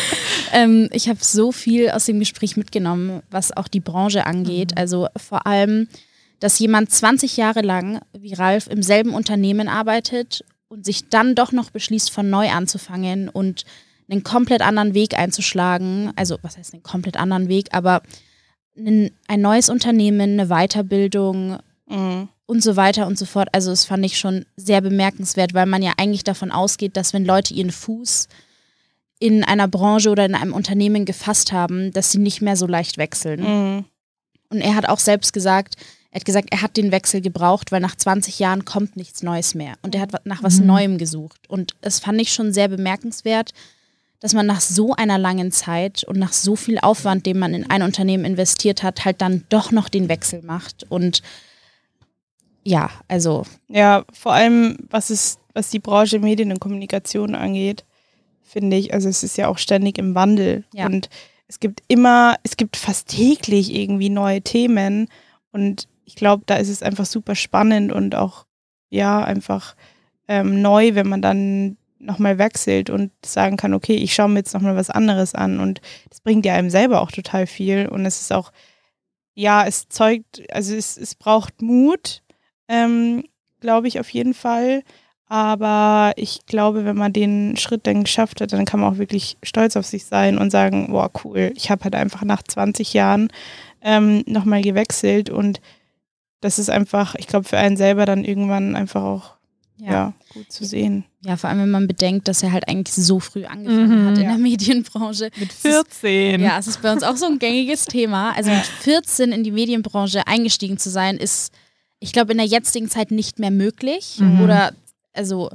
ähm, 0.54 0.90
ich 0.92 1.10
habe 1.10 1.20
so 1.22 1.52
viel 1.52 1.90
aus 1.90 2.06
dem 2.06 2.20
Gespräch 2.20 2.56
mitgenommen, 2.58 3.22
was 3.30 3.56
auch 3.56 3.68
die 3.68 3.80
Branche 3.82 4.26
angeht. 4.26 4.78
Also 4.78 5.08
vor 5.18 5.46
allem, 5.46 5.88
dass 6.40 6.58
jemand 6.60 6.90
20 6.92 7.38
Jahre 7.38 7.62
lang 7.62 8.00
wie 8.18 8.34
Ralf 8.34 8.68
im 8.68 8.82
selben 8.82 9.14
Unternehmen 9.14 9.68
arbeitet 9.68 10.44
und 10.70 10.86
sich 10.86 11.10
dann 11.10 11.36
doch 11.36 11.52
noch 11.52 11.70
beschließt, 11.72 12.12
von 12.12 12.30
neu 12.30 12.50
anzufangen 12.50 13.28
und 13.28 13.66
einen 14.10 14.24
komplett 14.24 14.62
anderen 14.62 14.94
Weg 14.94 15.18
einzuschlagen. 15.18 16.12
Also 16.16 16.38
was 16.42 16.58
heißt 16.58 16.74
einen 16.74 16.84
komplett 16.84 17.18
anderen 17.18 17.50
Weg, 17.50 17.68
aber 17.74 18.02
ein, 18.78 19.12
ein 19.28 19.42
neues 19.42 19.70
Unternehmen, 19.70 20.40
eine 20.40 20.48
Weiterbildung 20.48 21.60
Mhm. 21.92 22.30
Und 22.50 22.64
so 22.64 22.76
weiter 22.76 23.06
und 23.06 23.16
so 23.16 23.26
fort. 23.26 23.50
Also 23.52 23.70
das 23.70 23.86
fand 23.86 24.04
ich 24.04 24.18
schon 24.18 24.44
sehr 24.58 24.82
bemerkenswert, 24.82 25.54
weil 25.54 25.68
man 25.68 25.84
ja 25.84 25.94
eigentlich 25.98 26.24
davon 26.24 26.52
ausgeht, 26.52 26.98
dass 26.98 27.14
wenn 27.14 27.24
Leute 27.24 27.54
ihren 27.54 27.72
Fuß 27.72 28.28
in 29.20 29.44
einer 29.44 29.68
Branche 29.68 30.10
oder 30.10 30.26
in 30.26 30.34
einem 30.34 30.54
Unternehmen 30.54 31.06
gefasst 31.06 31.52
haben, 31.52 31.92
dass 31.94 32.12
sie 32.12 32.18
nicht 32.18 32.42
mehr 32.42 32.56
so 32.56 32.66
leicht 32.66 32.98
wechseln. 32.98 33.42
Mhm. 33.42 33.86
Und 34.50 34.62
er 34.62 34.74
hat 34.74 34.90
auch 34.90 34.98
selbst 34.98 35.32
gesagt, 35.32 35.76
er 36.10 36.22
hat 36.22 36.26
gesagt, 36.26 36.48
er 36.50 36.64
hat 36.64 36.76
den 36.76 36.92
Wechsel 36.92 37.22
gebraucht, 37.22 37.72
weil 37.72 37.82
nach 37.82 37.96
20 37.96 38.40
Jahren 38.40 38.66
kommt 38.66 38.98
nichts 38.98 39.22
Neues 39.22 39.54
mehr. 39.54 39.74
Und 39.84 39.94
er 39.94 40.02
hat 40.02 40.26
nach 40.26 40.42
was 40.42 40.60
Mhm. 40.60 40.66
Neuem 40.66 40.98
gesucht. 40.98 41.48
Und 41.50 41.76
das 41.82 42.00
fand 42.00 42.20
ich 42.20 42.34
schon 42.34 42.52
sehr 42.52 42.68
bemerkenswert, 42.68 43.52
dass 44.22 44.34
man 44.34 44.48
nach 44.48 44.62
so 44.62 44.96
einer 44.96 45.20
langen 45.20 45.52
Zeit 45.52 46.04
und 46.04 46.18
nach 46.18 46.34
so 46.34 46.56
viel 46.56 46.80
Aufwand, 46.80 47.28
den 47.28 47.38
man 47.38 47.54
in 47.54 47.70
ein 47.70 47.84
Unternehmen 47.84 48.26
investiert 48.26 48.82
hat, 48.82 49.06
halt 49.06 49.22
dann 49.22 49.44
doch 49.50 49.72
noch 49.72 49.88
den 49.88 50.10
Wechsel 50.10 50.42
macht. 50.42 50.88
Und 50.90 51.22
ja, 52.64 52.90
also 53.08 53.46
Ja, 53.68 54.06
vor 54.14 54.34
allem, 54.34 54.78
was 54.90 55.10
es, 55.10 55.40
was 55.54 55.70
die 55.70 55.80
Branche 55.80 56.20
Medien 56.20 56.52
und 56.52 56.60
Kommunikation 56.60 57.36
angeht, 57.36 57.86
finde 58.44 58.78
ich, 58.78 58.94
also 58.94 59.10
es 59.10 59.24
ist 59.24 59.38
ja 59.38 59.48
auch 59.48 59.58
ständig 59.58 59.98
im 59.98 60.16
Wandel. 60.16 60.66
Ja. 60.74 60.86
Und 60.86 61.10
es 61.48 61.60
gibt 61.60 61.84
immer, 61.88 62.36
es 62.44 62.58
gibt 62.58 62.78
fast 62.78 63.10
täglich 63.10 63.74
irgendwie 63.74 64.10
neue 64.10 64.42
Themen. 64.42 65.08
Und 65.52 65.88
ich 66.06 66.16
glaube, 66.16 66.44
da 66.46 66.56
ist 66.56 66.70
es 66.70 66.84
einfach 66.84 67.06
super 67.06 67.36
spannend 67.36 67.92
und 67.92 68.16
auch, 68.16 68.46
ja, 68.90 69.24
einfach 69.24 69.76
ähm, 70.28 70.62
neu, 70.62 70.96
wenn 70.96 71.08
man 71.08 71.22
dann 71.22 71.78
nochmal 72.00 72.38
wechselt 72.38 72.90
und 72.90 73.12
sagen 73.24 73.58
kann, 73.58 73.74
okay, 73.74 73.96
ich 73.96 74.14
schaue 74.14 74.30
mir 74.30 74.40
jetzt 74.40 74.54
nochmal 74.54 74.76
was 74.76 74.90
anderes 74.90 75.36
an. 75.36 75.60
Und 75.60 75.82
das 76.10 76.22
bringt 76.22 76.46
ja 76.46 76.54
einem 76.54 76.70
selber 76.70 77.02
auch 77.02 77.12
total 77.12 77.46
viel. 77.46 77.88
Und 77.88 78.06
es 78.06 78.22
ist 78.22 78.32
auch, 78.32 78.52
ja, 79.34 79.66
es 79.66 79.90
zeugt, 79.90 80.42
also 80.52 80.74
es, 80.76 80.98
es 80.98 81.16
braucht 81.16 81.62
Mut, 81.62 82.24
ähm, 82.70 83.24
glaube 83.60 83.88
ich 83.90 84.00
auf 84.00 84.10
jeden 84.12 84.34
Fall. 84.34 84.84
Aber 85.32 86.14
ich 86.16 86.46
glaube, 86.48 86.86
wenn 86.86 86.96
man 86.98 87.14
den 87.14 87.56
Schritt 87.58 87.86
dann 87.86 88.04
geschafft 88.04 88.42
hat, 88.42 88.52
dann 88.52 88.66
kann 88.66 88.80
man 88.80 88.94
auch 88.94 88.98
wirklich 88.98 89.38
stolz 89.44 89.76
auf 89.76 89.86
sich 89.86 90.06
sein 90.06 90.38
und 90.40 90.50
sagen, 90.50 90.88
boah, 90.92 91.12
cool, 91.24 91.52
ich 91.56 91.70
habe 91.70 91.84
halt 91.84 91.94
einfach 91.96 92.24
nach 92.24 92.42
20 92.42 92.94
Jahren 92.94 93.28
ähm, 93.82 94.24
nochmal 94.26 94.62
gewechselt 94.64 95.30
und 95.30 95.62
das 96.42 96.58
ist 96.58 96.70
einfach, 96.70 97.14
ich 97.16 97.28
glaube, 97.28 97.48
für 97.48 97.58
einen 97.58 97.78
selber 97.78 98.06
dann 98.08 98.24
irgendwann 98.26 98.76
einfach 98.76 99.04
auch 99.04 99.34
ja. 99.78 100.14
gut 100.34 100.52
zu 100.52 100.66
sehen. 100.66 101.06
Ja, 101.24 101.38
vor 101.38 101.50
allem, 101.50 101.60
wenn 101.60 101.70
man 101.72 101.88
bedenkt, 101.88 102.28
dass 102.28 102.42
er 102.44 102.52
halt 102.52 102.68
eigentlich 102.68 102.94
so 102.96 103.20
früh 103.20 103.46
angefangen 103.46 104.04
Mhm. 104.06 104.08
hat 104.08 104.18
in 104.18 104.24
Ja. 104.24 104.30
der 104.32 104.38
Medienbranche. 104.40 105.30
Mit 105.38 105.54
14. 105.54 106.40
Ja, 106.42 106.58
es 106.58 106.68
ist 106.68 106.82
bei 106.82 106.92
uns 106.92 107.04
auch 107.04 107.18
so 107.18 107.26
ein 107.28 107.38
gängiges 107.40 107.86
Thema. 107.86 108.32
Also 108.36 108.50
mit 108.52 108.66
14 108.82 109.32
in 109.32 109.44
die 109.44 109.52
Medienbranche 109.52 110.26
eingestiegen 110.28 110.78
zu 110.78 110.90
sein, 110.90 111.18
ist, 111.18 111.54
ich 112.00 112.14
glaube, 112.14 112.32
in 112.32 112.38
der 112.38 112.48
jetzigen 112.48 112.90
Zeit 112.90 113.12
nicht 113.12 113.40
mehr 113.40 113.52
möglich. 113.52 114.18
Mhm. 114.20 114.42
Oder, 114.42 114.74
also, 115.14 115.50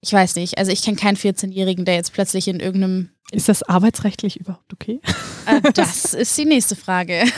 ich 0.00 0.12
weiß 0.12 0.36
nicht. 0.36 0.58
Also 0.58 0.70
ich 0.70 0.82
kenne 0.82 0.96
keinen 0.96 1.16
14-Jährigen, 1.16 1.84
der 1.84 1.94
jetzt 1.96 2.12
plötzlich 2.12 2.46
in 2.48 2.60
irgendeinem. 2.60 3.10
Ist 3.32 3.48
das 3.48 3.62
arbeitsrechtlich 3.62 4.38
überhaupt 4.40 4.72
okay? 4.72 5.00
Äh, 5.46 5.60
das 5.74 6.14
ist 6.14 6.36
die 6.38 6.44
nächste 6.44 6.76
Frage. 6.76 7.24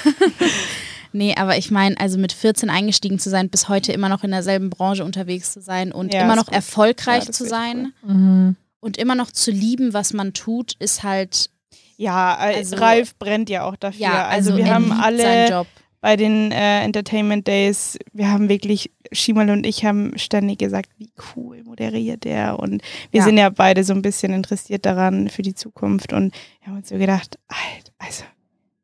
Nee, 1.13 1.35
aber 1.37 1.59
ich 1.59 1.73
meine, 1.73 1.99
also 1.99 2.19
mit 2.19 2.33
14 2.33 2.71
eingestiegen 2.71 3.19
zu 3.19 3.31
sein, 3.31 3.49
bis 3.51 3.69
heute 3.69 3.93
immer 3.93 4.09
noch 4.09 4.23
in 4.23 4.31
derselben 4.31 4.71
Branche 4.71 5.05
unterwegs 5.05 5.53
zu 5.53 5.61
sein 5.61 5.91
und 5.91 6.15
Ja, 6.15 6.23
immer 6.23 6.37
noch 6.37 6.47
gut. 6.47 6.55
erfolgreich 6.55 7.25
Ja, 7.25 7.33
zu 7.33 7.47
sein 7.49 7.93
Mhm. 8.05 8.55
und 8.79 8.97
immer 8.97 9.17
noch 9.17 9.33
zu 9.33 9.51
lieben, 9.51 9.93
was 9.93 10.13
man 10.13 10.35
tut, 10.35 10.75
ist 10.79 11.03
halt, 11.03 11.51
Ja, 11.97 12.35
äh, 12.51 12.59
Also- 12.59 12.77
Ralf 12.77 13.17
brennt 13.17 13.51
ja 13.51 13.65
auch 13.65 13.75
dafür. 13.75 14.01
ja, 14.03 14.29
also, 14.29 14.51
also, 14.53 14.57
wir 14.59 14.67
er 14.67 14.75
haben 14.75 14.85
liebt 14.85 15.01
alle 15.03 15.23
seinen 15.23 15.51
Job. 15.51 15.67
Bei 16.01 16.17
den 16.17 16.51
äh, 16.53 16.83
Entertainment 16.83 17.47
Days, 17.47 17.99
wir 18.13 18.31
haben 18.31 18.49
wirklich, 18.49 18.91
Schimal 19.13 19.51
und 19.51 19.67
ich 19.67 19.85
haben 19.85 20.17
ständig 20.17 20.59
gesagt, 20.61 20.91
wie 20.97 21.11
cool 21.37 21.63
moderiert 21.65 22.25
der. 22.25 22.59
Und 22.59 22.83
wir 23.11 23.19
Ja. 23.21 23.25
sind 23.25 23.37
ja 23.39 23.51
beide 23.51 23.85
so 23.85 23.93
ein 23.93 24.03
bisschen 24.03 24.33
interessiert 24.33 24.87
daran 24.87 25.29
für 25.29 25.43
die 25.43 25.55
Zukunft. 25.55 26.13
Und 26.13 26.33
wir 26.61 26.69
haben 26.69 26.77
uns 26.79 26.89
so 26.89 26.97
gedacht, 26.97 27.39
Alter, 27.49 27.93
also 27.99 28.25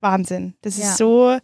Wahnsinn. 0.01 0.55
Das 0.63 0.77
Ja. 0.79 0.85
ist 0.85 0.99
so, 0.99 1.39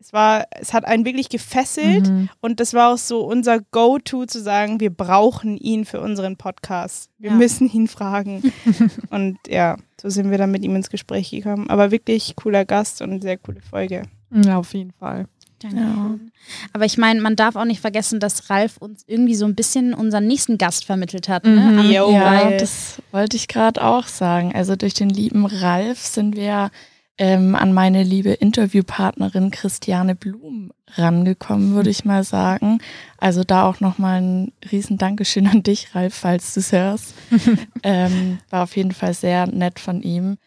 es 0.00 0.12
war, 0.12 0.46
es 0.60 0.72
hat 0.72 0.84
einen 0.84 1.04
wirklich 1.04 1.28
gefesselt. 1.28 2.08
Mhm. 2.10 2.28
Und 2.40 2.60
das 2.60 2.72
war 2.74 2.92
auch 2.92 2.98
so 2.98 3.20
unser 3.24 3.60
Go-To 3.60 4.26
zu 4.26 4.40
sagen, 4.40 4.80
wir 4.80 4.90
brauchen 4.90 5.56
ihn 5.58 5.84
für 5.84 6.00
unseren 6.00 6.36
Podcast. 6.36 7.10
Wir 7.18 7.30
Ja. 7.30 7.36
müssen 7.36 7.70
ihn 7.70 7.88
fragen. 7.88 8.42
und 9.10 9.38
ja, 9.48 9.76
so 10.00 10.08
sind 10.08 10.30
wir 10.30 10.38
dann 10.38 10.50
mit 10.50 10.64
ihm 10.64 10.74
ins 10.76 10.90
Gespräch 10.90 11.30
gekommen. 11.30 11.68
Aber 11.70 11.90
wirklich 11.90 12.34
cooler 12.36 12.64
Gast 12.64 13.00
und 13.02 13.22
sehr 13.22 13.36
coole 13.36 13.60
Folge. 13.60 14.02
Ja, 14.30 14.58
auf 14.58 14.74
jeden 14.74 14.92
Fall. 14.92 15.26
Dankeschön. 15.60 16.30
Aber 16.72 16.84
ich 16.84 16.98
meine, 16.98 17.20
man 17.20 17.34
darf 17.34 17.56
auch 17.56 17.64
nicht 17.64 17.80
vergessen, 17.80 18.20
dass 18.20 18.48
Ralf 18.48 18.76
uns 18.76 19.02
irgendwie 19.06 19.34
so 19.34 19.44
ein 19.44 19.54
bisschen 19.54 19.92
unseren 19.92 20.26
nächsten 20.26 20.56
Gast 20.56 20.84
vermittelt 20.84 21.28
hat. 21.28 21.44
Ne? 21.44 21.82
Mhm. 21.82 21.90
Jo, 21.90 22.10
ja, 22.12 22.50
das 22.56 23.02
wollte 23.10 23.36
ich 23.36 23.48
gerade 23.48 23.82
auch 23.82 24.06
sagen. 24.06 24.54
Also 24.54 24.76
durch 24.76 24.94
den 24.94 25.10
lieben 25.10 25.46
Ralf 25.46 25.98
sind 25.98 26.36
wir 26.36 26.70
ähm, 27.18 27.56
an 27.56 27.72
meine 27.72 28.04
liebe 28.04 28.30
Interviewpartnerin 28.30 29.50
Christiane 29.50 30.14
Blum 30.14 30.72
rangekommen, 30.94 31.74
würde 31.74 31.90
ich 31.90 32.04
mal 32.04 32.22
sagen. 32.22 32.78
Also 33.18 33.42
da 33.42 33.64
auch 33.64 33.80
nochmal 33.80 34.22
ein 34.22 34.52
riesen 34.70 34.96
Dankeschön 34.96 35.48
an 35.48 35.64
dich, 35.64 35.94
Ralf, 35.94 36.14
falls 36.14 36.54
du 36.54 36.60
es 36.60 36.70
hörst. 36.70 37.14
ähm, 37.82 38.38
war 38.48 38.62
auf 38.62 38.76
jeden 38.76 38.92
Fall 38.92 39.14
sehr 39.14 39.48
nett 39.48 39.80
von 39.80 40.02
ihm. 40.02 40.38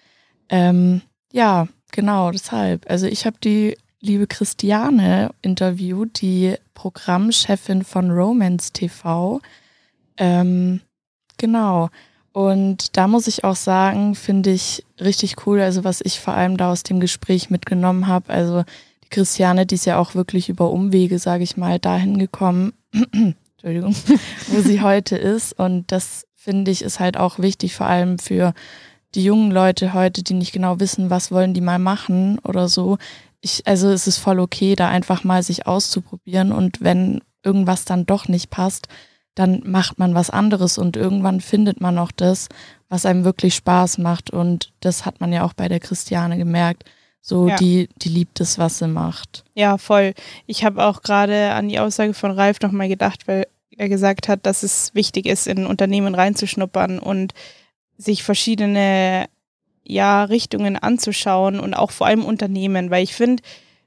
Ähm, 0.50 1.02
ja, 1.34 1.68
genau, 1.92 2.32
deshalb. 2.32 2.90
Also 2.90 3.08
ich 3.08 3.26
habe 3.26 3.38
die 3.44 3.78
liebe 4.02 4.28
Christiane 4.28 5.32
interviewt, 5.42 6.22
die 6.22 6.56
Programmchefin 6.74 7.84
von 7.84 8.12
Romance 8.12 8.72
TV. 8.74 9.40
Ähm, 10.18 10.82
genau. 11.38 11.90
Und 12.34 12.98
da 12.98 13.08
muss 13.08 13.28
ich 13.28 13.44
auch 13.44 13.56
sagen, 13.56 14.16
finde 14.16 14.52
ich 14.52 14.86
richtig 15.00 15.46
cool, 15.46 15.60
also 15.60 15.84
was 15.84 16.02
ich 16.02 16.20
vor 16.20 16.34
allem 16.34 16.58
da 16.58 16.72
aus 16.72 16.84
dem 16.84 17.00
Gespräch 17.00 17.50
mitgenommen 17.50 18.08
habe. 18.08 18.30
Also 18.30 18.64
die 19.04 19.10
Christiane, 19.10 19.66
die 19.66 19.76
ist 19.76 19.86
ja 19.86 19.98
auch 19.98 20.16
wirklich 20.16 20.48
über 20.50 20.72
Umwege, 20.72 21.20
sage 21.20 21.44
ich 21.44 21.58
mal, 21.58 21.78
dahin 21.78 22.18
gekommen, 22.18 22.74
Entschuldigung, 22.94 23.96
wo 24.48 24.62
sie 24.62 24.82
heute 24.82 25.18
ist. 25.18 25.54
Und 25.60 25.92
das 25.92 26.26
finde 26.36 26.72
ich 26.72 26.82
ist 26.82 27.00
halt 27.00 27.18
auch 27.18 27.38
wichtig, 27.38 27.76
vor 27.76 27.86
allem 27.86 28.18
für 28.18 28.54
die 29.16 29.24
jungen 29.24 29.52
Leute 29.52 29.94
heute, 29.94 30.24
die 30.24 30.34
nicht 30.34 30.54
genau 30.54 30.80
wissen, 30.80 31.10
was 31.10 31.32
wollen 31.32 31.54
die 31.54 31.62
mal 31.62 31.80
machen 31.80 32.40
oder 32.40 32.68
so. 32.70 32.98
Ich, 33.42 33.64
also 33.66 33.90
es 33.90 34.08
ist 34.08 34.18
voll 34.18 34.40
okay, 34.40 34.76
da 34.76 34.88
einfach 34.90 35.24
mal 35.24 35.44
sich 35.44 35.68
auszuprobieren 35.68 36.52
und 36.52 36.82
wenn 36.82 37.22
irgendwas 37.44 37.86
dann 37.86 38.06
doch 38.06 38.28
nicht 38.28 38.50
passt, 38.50 38.88
dann 39.36 39.62
macht 39.66 39.98
man 39.98 40.14
was 40.14 40.30
anderes 40.30 40.78
und 40.78 40.98
irgendwann 40.98 41.42
findet 41.42 41.82
man 41.82 41.98
auch 41.98 42.12
das, 42.12 42.50
was 42.90 43.06
einem 43.06 43.24
wirklich 43.24 43.56
Spaß 43.56 43.98
macht. 43.98 44.30
Und 44.30 44.72
das 44.82 45.06
hat 45.06 45.22
man 45.22 45.32
ja 45.32 45.44
auch 45.46 45.54
bei 45.54 45.70
der 45.70 45.80
Christiane 45.80 46.38
gemerkt. 46.38 46.84
So, 47.22 47.48
Ja. 47.48 47.56
die, 47.56 47.88
die 47.98 48.10
liebt 48.10 48.42
es, 48.42 48.58
was 48.58 48.80
sie 48.80 48.88
macht. 48.88 49.44
Ja, 49.56 49.78
voll. 49.78 50.14
Ich 50.48 50.66
habe 50.66 50.84
auch 50.84 51.02
gerade 51.02 51.52
an 51.54 51.70
die 51.70 51.80
Aussage 51.80 52.14
von 52.14 52.32
Ralf 52.32 52.60
nochmal 52.62 52.90
gedacht, 52.90 53.28
weil 53.28 53.48
er 53.78 53.88
gesagt 53.88 54.28
hat, 54.28 54.46
dass 54.46 54.64
es 54.64 54.94
wichtig 54.94 55.26
ist, 55.26 55.48
in 55.48 55.66
Unternehmen 55.66 56.14
reinzuschnuppern 56.14 57.00
und 57.00 57.34
sich 58.02 58.24
verschiedene 58.24 59.28
ja, 59.84 60.24
Richtungen 60.24 60.78
anzuschauen 60.78 61.60
und 61.60 61.74
auch 61.74 61.92
vor 61.92 62.08
allem 62.08 62.26
Unternehmen, 62.26 62.90
weil 62.90 63.04
ich 63.04 63.14
finde, 63.14 63.44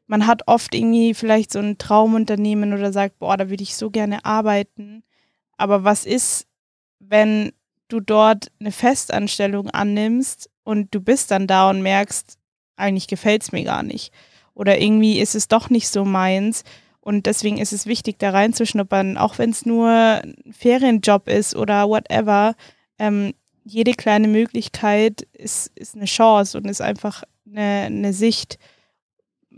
man 0.06 0.26
hat 0.26 0.42
oft 0.46 0.74
irgendwie 0.74 1.14
vielleicht 1.14 1.52
so 1.52 1.58
ein 1.58 1.78
Traumunternehmen 1.78 2.72
oder 2.74 2.92
sagt, 2.92 3.18
boah, 3.18 3.36
da 3.36 3.48
würde 3.48 3.62
ich 3.62 3.74
so 3.76 3.90
gerne 3.90 4.24
arbeiten. 4.24 5.02
Aber 5.56 5.84
was 5.84 6.04
ist, 6.04 6.46
wenn 6.98 7.52
du 7.88 8.00
dort 8.00 8.50
eine 8.60 8.72
Festanstellung 8.72 9.70
annimmst 9.70 10.50
und 10.62 10.94
du 10.94 11.00
bist 11.00 11.30
dann 11.30 11.46
da 11.46 11.70
und 11.70 11.82
merkst, 11.82 12.38
eigentlich 12.76 13.06
gefällt 13.06 13.42
es 13.42 13.52
mir 13.52 13.64
gar 13.64 13.82
nicht. 13.82 14.12
Oder 14.54 14.80
irgendwie 14.80 15.20
ist 15.20 15.34
es 15.34 15.48
doch 15.48 15.70
nicht 15.70 15.88
so 15.88 16.04
meins. 16.04 16.64
Und 17.00 17.26
deswegen 17.26 17.58
ist 17.58 17.72
es 17.72 17.86
wichtig, 17.86 18.18
da 18.18 18.30
reinzuschnuppern, 18.30 19.16
auch 19.16 19.38
wenn 19.38 19.50
es 19.50 19.66
nur 19.66 19.88
ein 19.90 20.36
Ferienjob 20.50 21.28
ist 21.28 21.54
oder 21.54 21.88
whatever. 21.88 22.54
Ähm, 22.98 23.34
jede 23.64 23.92
kleine 23.94 24.28
Möglichkeit 24.28 25.22
ist, 25.32 25.72
ist 25.74 25.96
eine 25.96 26.04
Chance 26.04 26.56
und 26.56 26.66
ist 26.66 26.80
einfach 26.80 27.24
eine, 27.50 27.86
eine 27.86 28.12
Sicht, 28.12 28.58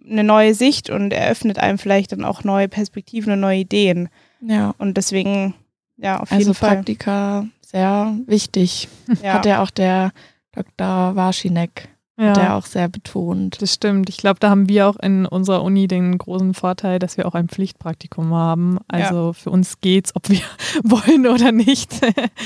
eine 0.08 0.24
neue 0.24 0.54
Sicht 0.54 0.90
und 0.90 1.12
eröffnet 1.12 1.58
einem 1.58 1.78
vielleicht 1.78 2.12
dann 2.12 2.24
auch 2.24 2.44
neue 2.44 2.68
Perspektiven 2.68 3.32
und 3.32 3.40
neue 3.40 3.58
Ideen. 3.58 4.08
Ja. 4.40 4.74
Und 4.78 4.96
deswegen, 4.96 5.54
ja, 5.96 6.20
auf 6.20 6.30
Also 6.30 6.40
jeden 6.40 6.54
Fall. 6.54 6.76
Praktika 6.76 7.46
sehr 7.66 8.16
wichtig. 8.26 8.88
Ja. 9.22 9.34
Hat 9.34 9.46
ja 9.46 9.62
auch 9.62 9.70
der 9.70 10.12
Dr. 10.52 11.16
Waschinek, 11.16 11.88
Ja. 12.18 12.32
der 12.32 12.56
auch 12.56 12.64
sehr 12.64 12.88
betont. 12.88 13.60
Das 13.60 13.74
stimmt. 13.74 14.08
Ich 14.08 14.16
glaube, 14.16 14.40
da 14.40 14.48
haben 14.48 14.70
wir 14.70 14.88
auch 14.88 14.96
in 14.96 15.26
unserer 15.26 15.62
Uni 15.62 15.86
den 15.86 16.16
großen 16.16 16.54
Vorteil, 16.54 16.98
dass 16.98 17.18
wir 17.18 17.26
auch 17.26 17.34
ein 17.34 17.48
Pflichtpraktikum 17.48 18.32
haben. 18.32 18.78
Also 18.88 19.34
für 19.34 19.50
uns 19.50 19.82
geht's, 19.82 20.16
ob 20.16 20.30
wir 20.30 20.40
wollen 20.82 21.26
oder 21.26 21.52
nicht. 21.52 21.92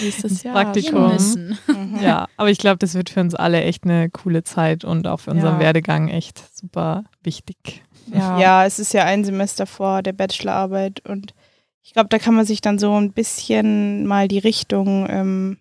Nächstes 0.03 0.43
Jahr. 0.43 0.55
Praktikum. 0.55 1.03
Wir 1.03 1.13
müssen. 1.13 1.59
Mhm. 1.69 1.99
ja, 2.03 2.27
aber 2.37 2.51
ich 2.51 2.59
glaube, 2.59 2.79
das 2.79 2.95
wird 2.95 3.11
für 3.11 3.21
uns 3.21 3.37
alle 3.37 3.63
echt 3.63 3.85
eine 3.85 4.11
coole 4.11 4.43
Zeit 4.43 4.85
und 4.85 5.07
auch 5.07 5.21
für 5.21 5.31
unseren 5.31 5.55
Ja. 5.55 5.61
Werdegang 5.61 6.09
echt 6.09 6.43
super 6.57 7.05
wichtig. 7.23 7.85
Ja. 8.13 8.41
Ja, 8.41 8.67
es 8.67 8.81
ist 8.81 8.93
ja 8.93 9.05
ein 9.05 9.25
Semester 9.25 9.67
vor 9.67 10.03
der 10.03 10.13
Bachelorarbeit 10.13 11.09
und 11.09 11.33
ich 11.83 11.93
glaube, 11.93 12.09
da 12.09 12.19
kann 12.19 12.35
man 12.35 12.45
sich 12.45 12.61
dann 12.61 12.81
so 12.81 12.95
ein 12.97 13.13
bisschen 13.13 14.05
mal 14.07 14.27
die 14.27 14.39
Richtung 14.39 15.07
ähm, 15.09 15.59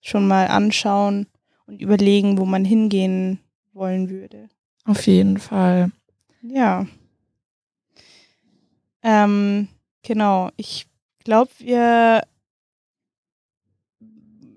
schon 0.00 0.28
mal 0.28 0.46
anschauen 0.46 1.26
und 1.66 1.80
überlegen, 1.80 2.38
wo 2.38 2.44
man 2.44 2.64
hingehen 2.64 3.38
wollen 3.72 4.10
würde. 4.10 4.48
Auf 4.84 5.06
jeden 5.06 5.38
Fall. 5.38 5.90
Ja. 6.42 6.86
Ähm, 9.02 9.68
genau. 10.02 10.50
Ich 10.56 10.86
glaube, 11.24 11.50
wir 11.58 12.22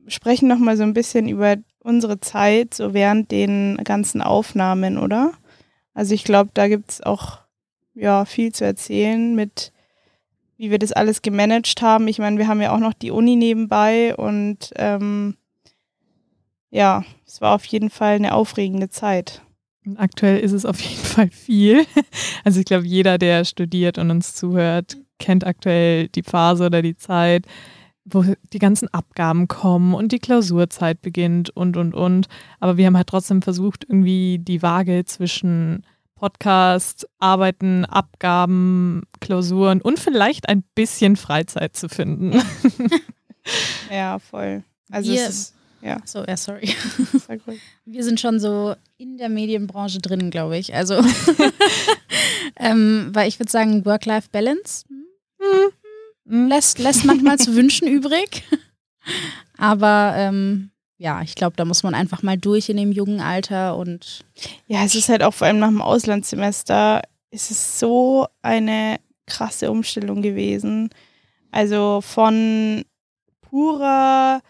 sprechen 0.08 0.48
noch 0.48 0.60
mal 0.60 0.78
so 0.78 0.84
ein 0.84 0.94
bisschen 0.94 1.28
über 1.28 1.58
unsere 1.80 2.20
Zeit 2.20 2.74
so 2.74 2.94
während 2.94 3.32
den 3.32 3.78
ganzen 3.84 4.22
Aufnahmen, 4.22 4.98
oder? 4.98 5.34
Also 5.94 6.14
ich 6.14 6.24
glaube, 6.24 6.52
da 6.54 6.68
gibt 6.68 6.92
es 6.92 7.02
auch 7.02 7.40
ja 7.94 8.26
viel 8.26 8.52
zu 8.52 8.66
erzählen 8.66 9.36
mit 9.36 9.72
wie 10.58 10.72
wir 10.72 10.80
das 10.80 10.92
alles 10.94 11.22
gemanagt 11.22 11.82
haben. 11.82 12.08
Ich 12.08 12.20
meine, 12.20 12.38
wir 12.38 12.48
haben 12.48 12.62
ja 12.62 12.74
auch 12.74 12.80
noch 12.80 12.94
die 12.94 13.12
Uni 13.12 13.36
nebenbei 13.36 14.16
und 14.16 14.72
ähm, 14.76 15.36
ja, 16.70 17.04
es 17.26 17.42
war 17.42 17.56
auf 17.56 17.66
jeden 17.66 17.90
Fall 17.90 18.16
eine 18.16 18.34
aufregende 18.34 18.90
Zeit. 18.90 19.42
Aktuell 19.98 20.40
ist 20.40 20.52
es 20.52 20.66
auf 20.66 20.80
jeden 20.80 21.04
Fall 21.04 21.30
viel. 21.30 21.86
Also 22.44 22.60
ich 22.60 22.66
glaube, 22.66 22.86
jeder, 22.86 23.18
der 23.18 23.44
studiert 23.44 23.98
und 23.98 24.12
uns 24.12 24.36
zuhört, 24.36 24.98
kennt 25.18 25.48
aktuell 25.48 26.10
die 26.10 26.22
Phase 26.22 26.68
oder 26.68 26.84
die 26.84 26.96
Zeit, 26.96 27.48
wo 28.06 28.24
die 28.54 28.60
ganzen 28.60 28.88
Abgaben 28.94 29.48
kommen 29.48 29.96
und 29.96 30.12
die 30.12 30.20
Klausurzeit 30.20 31.02
beginnt 31.02 31.50
und, 31.50 31.76
und, 31.76 31.96
und. 31.96 32.28
Aber 32.60 32.78
wir 32.78 32.86
haben 32.86 32.98
halt 32.98 33.08
trotzdem 33.08 33.42
versucht, 33.42 33.84
irgendwie 33.84 34.38
die 34.40 34.62
Waage 34.62 35.06
zwischen 35.06 35.84
Podcast, 36.14 37.08
Arbeiten, 37.20 37.84
Abgaben, 37.86 39.04
Klausuren 39.20 39.82
und 39.82 40.00
vielleicht 40.00 40.48
ein 40.48 40.64
bisschen 40.76 41.16
Freizeit 41.16 41.76
zu 41.76 41.90
finden. 41.90 42.42
ja, 43.92 44.20
voll. 44.20 44.64
Also 44.92 45.12
Wir, 45.12 45.24
es 45.24 45.30
ist, 45.30 45.56
ja. 45.86 45.98
So, 46.04 46.24
ja, 46.26 46.36
sorry. 46.36 46.74
Wir 47.86 48.04
sind 48.04 48.20
schon 48.20 48.40
so 48.40 48.76
in 48.98 49.18
der 49.18 49.30
Medienbranche 49.30 50.00
drin, 50.00 50.32
glaube 50.32 50.58
ich. 50.58 50.74
Also, 50.74 50.96
ähm, 52.58 53.10
weil 53.14 53.28
ich 53.28 53.40
würde 53.40 53.52
sagen, 53.52 53.86
Work-Life-Balance 53.86 54.86
hm. 55.40 56.48
lässt, 56.48 56.80
lässt 56.80 57.06
manchmal 57.06 57.38
zu 57.38 57.56
wünschen 57.56 57.88
übrig. 57.88 58.44
Aber 59.58 60.14
ähm, 60.18 60.72
ja, 60.98 61.22
ich 61.22 61.36
glaube, 61.36 61.56
da 61.56 61.66
muss 61.66 61.84
man 61.84 61.94
einfach 61.94 62.24
mal 62.24 62.38
durch 62.38 62.70
in 62.70 62.78
dem 62.78 62.92
jungen 62.92 63.22
Alter 63.22 63.78
und. 63.78 64.26
Ja, 64.68 64.84
es 64.84 64.96
ist 64.96 65.10
halt 65.10 65.22
auch 65.22 65.34
vor 65.34 65.48
allem 65.48 65.60
nach 65.60 65.68
dem 65.68 65.82
Auslandssemester, 65.82 67.04
ist 67.30 67.52
es 67.52 67.80
so 67.80 68.28
eine 68.42 68.98
krasse 69.28 69.70
Umstellung 69.70 70.22
gewesen. 70.22 70.90
Also 71.52 72.02
von 72.02 72.84
purer 73.42 74.42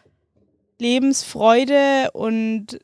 Lebensfreude 0.79 2.11
und 2.13 2.79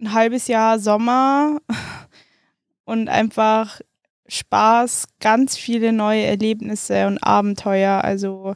ein 0.00 0.12
halbes 0.12 0.48
Jahr 0.48 0.78
Sommer 0.78 1.58
und 2.84 3.08
einfach 3.08 3.80
Spaß, 4.26 5.08
ganz 5.20 5.56
viele 5.56 5.92
neue 5.92 6.24
Erlebnisse 6.24 7.06
und 7.06 7.18
Abenteuer. 7.18 8.02
Also 8.02 8.54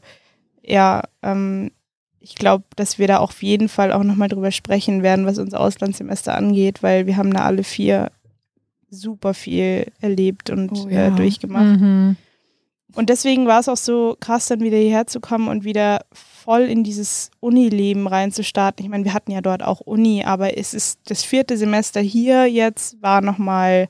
ja, 0.63 1.03
ähm, 1.23 1.71
ich 2.21 2.35
glaube, 2.35 2.65
dass 2.77 2.99
wir 2.99 3.07
da 3.07 3.19
auf 3.19 3.43
jeden 3.43 3.69
Fall 3.69 3.93
auch 3.93 4.03
nochmal 4.03 4.29
drüber 4.29 4.51
sprechen 4.51 5.03
werden, 5.03 5.25
was 5.25 5.39
unser 5.39 5.61
Auslandssemester 5.61 6.35
angeht, 6.35 6.83
weil 6.83 7.07
wir 7.07 7.17
haben 7.17 7.33
da 7.33 7.45
alle 7.45 7.65
vier 7.65 8.11
super 8.91 9.35
viel 9.35 9.93
erlebt 10.01 10.51
und 10.51 10.73
oh, 10.73 10.89
ja. 10.89 11.09
äh, 11.09 11.11
durchgemacht. 11.11 11.81
Mhm. 11.81 12.17
Und 12.95 13.11
deswegen 13.11 13.47
war 13.47 13.61
es 13.61 13.69
auch 13.69 13.77
so 13.77 14.17
krass, 14.19 14.47
dann 14.47 14.61
wieder 14.61 14.79
hierher 14.79 15.07
zu 15.07 15.21
kommen 15.21 15.49
und 15.49 15.65
wieder 15.65 16.01
voll 16.13 16.63
in 16.63 16.85
dieses 16.85 17.31
Unileben 17.41 18.07
reinzustarten. 18.07 18.85
Ich 18.85 18.91
meine, 18.91 19.05
wir 19.05 19.13
hatten 19.13 19.31
ja 19.31 19.41
dort 19.41 19.63
auch 19.63 19.81
Uni, 19.81 20.25
aber 20.25 20.57
es 20.57 20.73
ist 20.73 21.01
das 21.07 21.23
vierte 21.23 21.57
Semester 21.57 22.01
hier 22.01 22.47
jetzt 22.47 23.01
war 23.03 23.21
nochmal, 23.21 23.89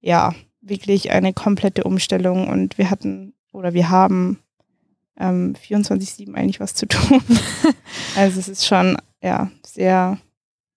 ja, 0.00 0.34
wirklich 0.62 1.10
eine 1.10 1.34
komplette 1.34 1.84
Umstellung 1.84 2.48
und 2.48 2.78
wir 2.78 2.90
hatten 2.90 3.34
oder 3.52 3.74
wir 3.74 3.90
haben 3.90 4.40
ähm, 5.18 5.54
24-7 5.54 6.34
eigentlich 6.34 6.60
was 6.60 6.74
zu 6.74 6.86
tun. 6.86 7.22
also 8.16 8.40
es 8.40 8.48
ist 8.48 8.66
schon, 8.66 8.96
ja, 9.22 9.50
sehr 9.64 10.18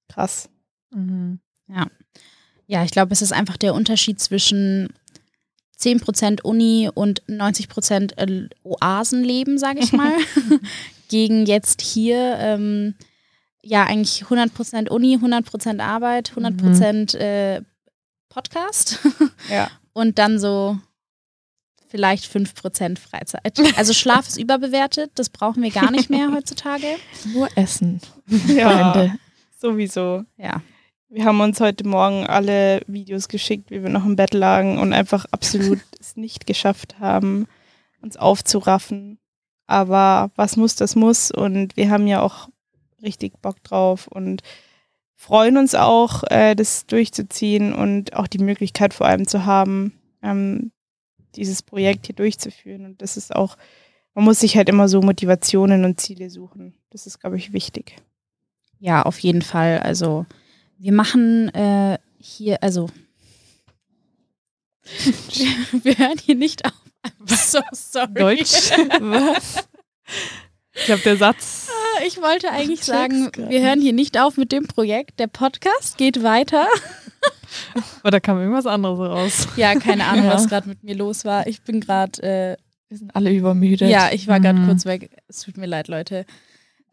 krass. 0.10 0.50
Mhm. 0.92 1.40
Ja. 1.68 1.88
Ja, 2.70 2.84
ich 2.84 2.92
glaube, 2.92 3.14
es 3.14 3.22
ist 3.22 3.32
einfach 3.32 3.56
der 3.56 3.74
Unterschied 3.74 4.20
zwischen 4.20 4.90
10% 5.80 6.42
Uni 6.42 6.90
und 6.94 7.24
90% 7.24 8.18
äh, 8.18 8.50
Oasenleben, 8.64 9.58
sage 9.58 9.80
ich 9.80 9.94
mal, 9.94 10.14
gegen 11.08 11.46
jetzt 11.46 11.82
hier 11.82 12.38
ähm, 12.40 12.96
ja 13.62 13.84
eigentlich 13.84 14.24
100% 14.24 14.90
Uni, 14.90 15.18
100% 15.18 15.80
Arbeit, 15.82 16.34
100% 16.36 17.16
mhm. 17.16 17.22
äh, 17.22 17.62
Podcast 18.30 19.00
ja. 19.50 19.70
und 19.94 20.18
dann 20.20 20.40
so 20.40 20.78
vielleicht 21.90 22.26
5% 22.26 23.00
Freizeit. 23.00 23.60
Also 23.78 23.94
Schlaf 23.94 24.28
ist 24.28 24.38
überbewertet, 24.38 25.12
das 25.16 25.30
brauchen 25.30 25.64
wir 25.64 25.72
gar 25.72 25.92
nicht 25.92 26.10
mehr 26.10 26.32
heutzutage. 26.34 26.88
Nur 27.34 27.50
Essen. 27.56 28.02
Ja, 28.48 29.16
sowieso. 29.58 30.24
Ja. 30.38 30.62
Wir 31.10 31.24
haben 31.24 31.40
uns 31.40 31.62
heute 31.62 31.88
Morgen 31.88 32.28
alle 32.28 32.82
Videos 32.86 33.30
geschickt, 33.30 33.72
wie 33.72 33.82
wir 33.82 33.90
noch 33.90 34.06
im 34.06 34.18
Bett 34.18 34.34
lagen 34.34 34.78
und 34.78 34.92
einfach 34.92 35.26
absolut 35.32 35.80
es 36.00 36.18
nicht 36.18 36.46
geschafft 36.46 37.00
haben, 37.00 37.48
uns 38.02 38.18
aufzuraffen. 38.18 39.18
Aber 39.68 40.32
was 40.36 40.58
muss, 40.58 40.76
das 40.76 40.98
muss. 40.98 41.32
Und 41.32 41.78
wir 41.78 41.90
haben 41.90 42.08
ja 42.08 42.22
auch 42.22 42.50
richtig 43.02 43.42
Bock 43.42 43.64
drauf 43.64 44.08
und 44.08 44.42
freuen 45.16 45.56
uns 45.56 45.76
auch, 45.76 46.24
äh, 46.30 46.56
das 46.56 46.86
durchzuziehen 46.88 47.74
und 47.74 48.14
auch 48.14 48.28
die 48.28 48.40
Möglichkeit 48.40 48.94
vor 48.94 49.08
allem 49.08 49.28
zu 49.28 49.46
haben, 49.46 49.94
ähm, 50.22 50.72
dieses 51.36 51.64
Projekt 51.64 52.08
hier 52.08 52.16
durchzuführen. 52.16 52.86
Und 52.86 53.02
das 53.02 53.16
ist 53.16 53.34
auch, 53.34 53.56
man 54.14 54.26
muss 54.26 54.42
sich 54.42 54.58
halt 54.58 54.68
immer 54.68 54.90
so 54.90 55.02
Motivationen 55.02 55.86
und 55.86 56.02
Ziele 56.02 56.30
suchen. 56.30 56.74
Das 56.90 57.08
ist, 57.08 57.20
glaube 57.20 57.38
ich, 57.38 57.54
wichtig. 57.54 57.96
Ja, 58.80 59.04
auf 59.04 59.20
jeden 59.20 59.42
Fall. 59.42 59.80
Also 59.80 60.26
wir 60.78 60.94
machen 60.94 61.50
äh, 61.54 61.98
hier, 62.20 62.62
also 62.62 62.90
wir 65.84 65.98
hören 65.98 66.18
hier 66.24 66.36
nicht 66.36 66.66
auf. 66.66 66.72
I'm 67.04 67.36
so 67.36 67.60
sorry. 67.72 68.14
Deutsch? 68.14 68.72
Was? 69.00 69.68
Ich 70.74 70.86
glaube, 70.86 71.02
der 71.04 71.18
Satz. 71.18 71.70
Ah, 71.70 72.04
ich 72.06 72.22
wollte 72.22 72.52
eigentlich 72.52 72.84
sagen, 72.84 73.32
wir 73.36 73.62
hören 73.62 73.82
hier 73.82 73.94
nicht 73.94 74.20
auf 74.20 74.38
mit 74.38 74.52
dem 74.52 74.68
Projekt. 74.68 75.20
Der 75.20 75.28
Podcast 75.28 75.98
geht 75.98 76.24
weiter. 76.24 76.68
Oder 78.04 78.20
kam 78.20 78.40
irgendwas 78.40 78.66
anderes 78.66 79.00
raus? 79.00 79.48
Ja, 79.56 79.76
keine 79.76 80.06
Ahnung, 80.06 80.26
ja. 80.26 80.34
was 80.34 80.48
gerade 80.48 80.70
mit 80.70 80.84
mir 80.84 80.96
los 80.96 81.26
war. 81.26 81.48
Ich 81.48 81.62
bin 81.64 81.82
gerade. 81.82 82.22
Äh, 82.22 82.58
wir 82.90 82.98
sind 82.98 83.16
alle 83.16 83.34
übermüdet. 83.34 83.90
Ja, 83.90 84.12
ich 84.12 84.28
war 84.28 84.40
gerade 84.40 84.60
mhm. 84.60 84.68
kurz 84.68 84.86
weg. 84.86 85.10
Es 85.28 85.42
tut 85.42 85.58
mir 85.58 85.66
leid, 85.66 85.88
Leute. 85.88 86.26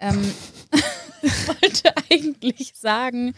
Ähm, 0.00 0.32
wollte 1.46 1.92
eigentlich 2.10 2.72
sagen, 2.74 3.34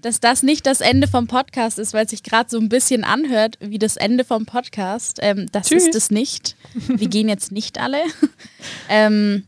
dass 0.00 0.20
das 0.20 0.42
nicht 0.42 0.66
das 0.66 0.80
Ende 0.80 1.08
vom 1.08 1.26
Podcast 1.26 1.78
ist, 1.78 1.92
weil 1.92 2.04
es 2.04 2.10
sich 2.10 2.22
gerade 2.22 2.50
so 2.50 2.58
ein 2.58 2.68
bisschen 2.68 3.04
anhört 3.04 3.56
wie 3.60 3.78
das 3.78 3.96
Ende 3.96 4.24
vom 4.24 4.46
Podcast. 4.46 5.18
Ähm, 5.22 5.46
das 5.52 5.68
Tschüss. 5.68 5.86
ist 5.86 5.94
es 5.94 6.10
nicht. 6.10 6.56
Wir 6.74 7.08
gehen 7.08 7.28
jetzt 7.28 7.52
nicht 7.52 7.78
alle. 7.78 8.02
ähm, 8.88 9.46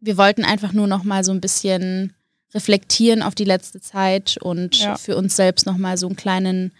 wir 0.00 0.16
wollten 0.16 0.44
einfach 0.44 0.72
nur 0.72 0.86
noch 0.86 1.04
mal 1.04 1.24
so 1.24 1.32
ein 1.32 1.40
bisschen 1.40 2.14
reflektieren 2.54 3.22
auf 3.22 3.34
die 3.34 3.44
letzte 3.44 3.80
Zeit 3.80 4.36
und 4.40 4.80
ja. 4.80 4.96
für 4.96 5.16
uns 5.16 5.36
selbst 5.36 5.66
noch 5.66 5.76
mal 5.76 5.96
so 5.96 6.06
einen 6.06 6.16
kleinen, 6.16 6.72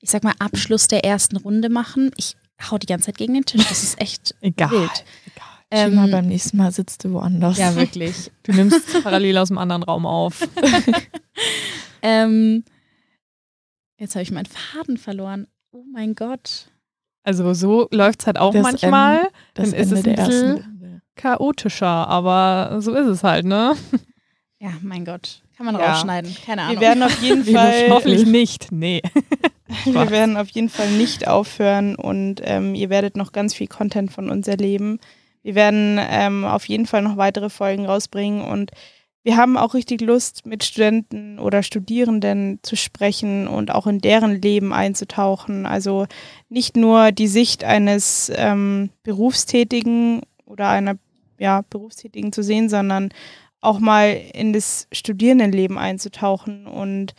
ich 0.00 0.10
sag 0.10 0.22
mal, 0.22 0.34
Abschluss 0.38 0.88
der 0.88 1.04
ersten 1.04 1.36
Runde 1.36 1.68
machen. 1.68 2.12
Ich 2.16 2.36
hau 2.70 2.78
die 2.78 2.86
ganze 2.86 3.06
Zeit 3.06 3.18
gegen 3.18 3.34
den 3.34 3.44
Tisch. 3.44 3.66
Das 3.68 3.82
ist 3.82 4.00
echt 4.00 4.34
Egal. 4.40 4.70
wild. 4.70 5.04
Egal. 5.26 5.55
Ähm, 5.70 6.10
beim 6.10 6.26
nächsten 6.26 6.56
Mal 6.58 6.70
sitzt 6.70 7.04
du 7.04 7.12
woanders. 7.12 7.58
Ja, 7.58 7.74
wirklich. 7.74 8.30
Du 8.44 8.52
nimmst 8.52 9.02
parallel 9.02 9.38
aus 9.38 9.48
dem 9.48 9.58
anderen 9.58 9.82
Raum 9.82 10.06
auf. 10.06 10.46
ähm, 12.02 12.62
jetzt 13.98 14.14
habe 14.14 14.22
ich 14.22 14.30
meinen 14.30 14.46
Faden 14.46 14.96
verloren. 14.98 15.48
Oh 15.72 15.82
mein 15.92 16.14
Gott. 16.14 16.70
Also 17.24 17.52
so 17.54 17.88
läuft 17.90 18.20
es 18.20 18.26
halt 18.28 18.38
auch 18.38 18.52
das 18.52 18.62
manchmal. 18.62 19.16
Ende, 19.16 19.30
dann 19.54 19.64
ist 19.64 19.72
Ende 19.72 19.94
es 19.96 20.06
ein 20.06 20.14
bisschen 20.14 21.02
chaotischer, 21.16 22.06
aber 22.06 22.80
so 22.80 22.94
ist 22.94 23.06
es 23.06 23.24
halt, 23.24 23.44
ne? 23.44 23.74
Ja, 24.58 24.70
mein 24.80 25.04
Gott. 25.04 25.42
Kann 25.54 25.66
man 25.66 25.78
ja. 25.78 25.92
rausschneiden. 25.92 26.34
Keine 26.46 26.62
Ahnung. 26.62 26.76
Wir 26.76 26.80
werden 26.80 27.02
auf 27.02 27.20
jeden 27.20 27.44
Fall. 27.44 27.90
Hoffentlich 27.90 28.24
nicht. 28.24 28.72
Nee. 28.72 29.02
wir 29.84 30.10
werden 30.10 30.38
auf 30.38 30.48
jeden 30.48 30.70
Fall 30.70 30.90
nicht 30.92 31.28
aufhören 31.28 31.94
und 31.94 32.40
ähm, 32.42 32.74
ihr 32.74 32.88
werdet 32.88 33.18
noch 33.18 33.32
ganz 33.32 33.52
viel 33.52 33.66
Content 33.66 34.12
von 34.12 34.30
uns 34.30 34.48
erleben. 34.48 34.98
Wir 35.46 35.54
werden 35.54 36.00
ähm, 36.00 36.44
auf 36.44 36.66
jeden 36.66 36.86
Fall 36.86 37.02
noch 37.02 37.18
weitere 37.18 37.50
Folgen 37.50 37.86
rausbringen 37.86 38.40
und 38.40 38.72
wir 39.22 39.36
haben 39.36 39.56
auch 39.56 39.74
richtig 39.74 40.00
Lust, 40.00 40.44
mit 40.44 40.64
Studenten 40.64 41.38
oder 41.38 41.62
Studierenden 41.62 42.58
zu 42.62 42.74
sprechen 42.74 43.46
und 43.46 43.72
auch 43.72 43.86
in 43.86 44.00
deren 44.00 44.42
Leben 44.42 44.72
einzutauchen. 44.72 45.64
Also 45.64 46.06
nicht 46.48 46.76
nur 46.76 47.12
die 47.12 47.28
Sicht 47.28 47.62
eines 47.62 48.28
ähm, 48.34 48.90
Berufstätigen 49.04 50.22
oder 50.46 50.68
einer 50.68 50.96
ja, 51.38 51.62
Berufstätigen 51.70 52.32
zu 52.32 52.42
sehen, 52.42 52.68
sondern 52.68 53.10
auch 53.60 53.78
mal 53.78 54.20
in 54.34 54.52
das 54.52 54.88
Studierendenleben 54.90 55.78
einzutauchen. 55.78 56.66
Und 56.66 57.14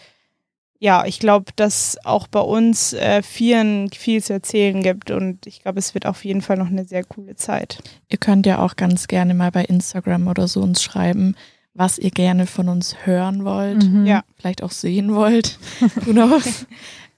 ja, 0.80 1.06
ich 1.06 1.20
glaube, 1.20 1.52
dass 1.56 1.98
auch 2.04 2.28
bei 2.28 2.40
uns 2.40 2.94
äh, 2.94 3.24
Vieren 3.24 3.90
viel 3.90 4.24
zu 4.24 4.34
erzählen 4.34 4.82
gibt 4.84 5.10
und 5.12 5.48
ich 5.48 5.62
glaube, 5.62 5.80
es 5.80 5.94
wird 5.94 6.06
auf 6.06 6.24
jeden 6.24 6.42
Fall 6.42 6.58
noch 6.58 6.68
eine 6.68 6.86
sehr 6.86 7.04
coole 7.04 7.36
Zeit. 7.36 7.82
Ihr 8.10 8.18
könnt 8.18 8.46
ja 8.46 8.60
auch 8.60 8.76
ganz 8.76 9.08
gerne 9.08 9.34
mal 9.34 9.52
bei 9.52 9.64
Instagram 9.64 10.28
oder 10.28 10.48
so 10.48 10.62
uns 10.62 10.84
schreiben, 10.84 11.36
was 11.74 11.98
ihr 11.98 12.12
gerne 12.12 12.46
von 12.46 12.70
uns 12.70 12.96
hören 13.06 13.44
wollt, 13.44 13.84
mhm. 13.84 14.06
ja. 14.06 14.24
vielleicht 14.36 14.64
auch 14.64 14.72
sehen 14.72 15.14
wollt. 15.16 15.60
Who 16.06 16.12
knows? 16.12 16.68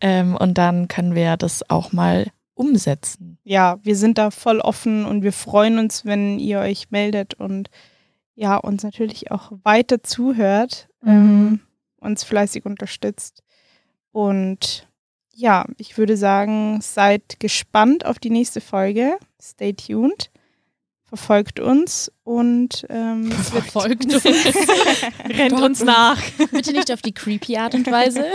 ähm, 0.02 0.36
und 0.36 0.58
dann 0.58 0.88
können 0.88 1.16
wir 1.16 1.36
das 1.38 1.70
auch 1.70 1.92
mal 1.92 2.28
umsetzen. 2.54 3.38
Ja, 3.44 3.80
wir 3.84 3.96
sind 3.96 4.18
da 4.18 4.32
voll 4.32 4.60
offen 4.60 5.06
und 5.06 5.24
wir 5.24 5.34
freuen 5.34 5.80
uns, 5.80 6.06
wenn 6.06 6.40
ihr 6.40 6.60
euch 6.60 6.92
meldet 6.92 7.34
und 7.34 7.70
ja, 8.36 8.58
uns 8.58 8.84
natürlich 8.84 9.32
auch 9.32 9.52
weiter 9.64 10.04
zuhört, 10.04 10.90
mhm. 11.02 11.10
ähm, 11.10 11.60
uns 12.00 12.24
fleißig 12.24 12.66
unterstützt. 12.66 13.44
Und 14.12 14.88
ja, 15.34 15.66
ich 15.78 15.98
würde 15.98 16.18
sagen, 16.18 16.80
seid 16.82 17.40
gespannt 17.40 18.06
auf 18.06 18.20
die 18.20 18.30
nächste 18.30 18.62
Folge. 18.62 19.18
Stay 19.42 19.74
tuned. 19.74 20.30
Verfolgt 21.06 21.60
uns 21.60 22.12
und 22.24 22.86
ähm, 22.90 23.32
verfolgt 23.32 24.06
uns. 24.14 24.24
rennt 24.24 25.54
uns 25.54 25.84
nach. 25.84 26.22
Bitte 26.52 26.72
nicht 26.72 26.92
auf 26.92 27.02
die 27.02 27.14
creepy 27.14 27.58
Art 27.58 27.74
und 27.74 27.90
Weise. 27.90 28.26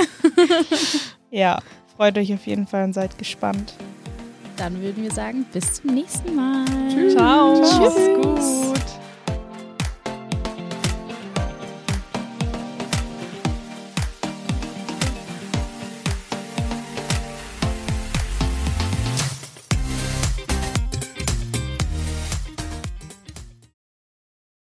ja, 1.30 1.60
freut 1.96 2.18
euch 2.18 2.32
auf 2.34 2.46
jeden 2.46 2.66
Fall 2.66 2.84
und 2.84 2.92
seid 2.94 3.16
gespannt. 3.16 3.74
Dann 4.56 4.80
würden 4.82 5.02
wir 5.02 5.12
sagen, 5.12 5.46
bis 5.52 5.74
zum 5.74 5.94
nächsten 5.94 6.34
Mal. 6.34 6.64
Tschüss. 6.88 7.14
Ciao. 7.14 7.62
Tschüss. 7.62 7.94
Gut. 8.22 9.03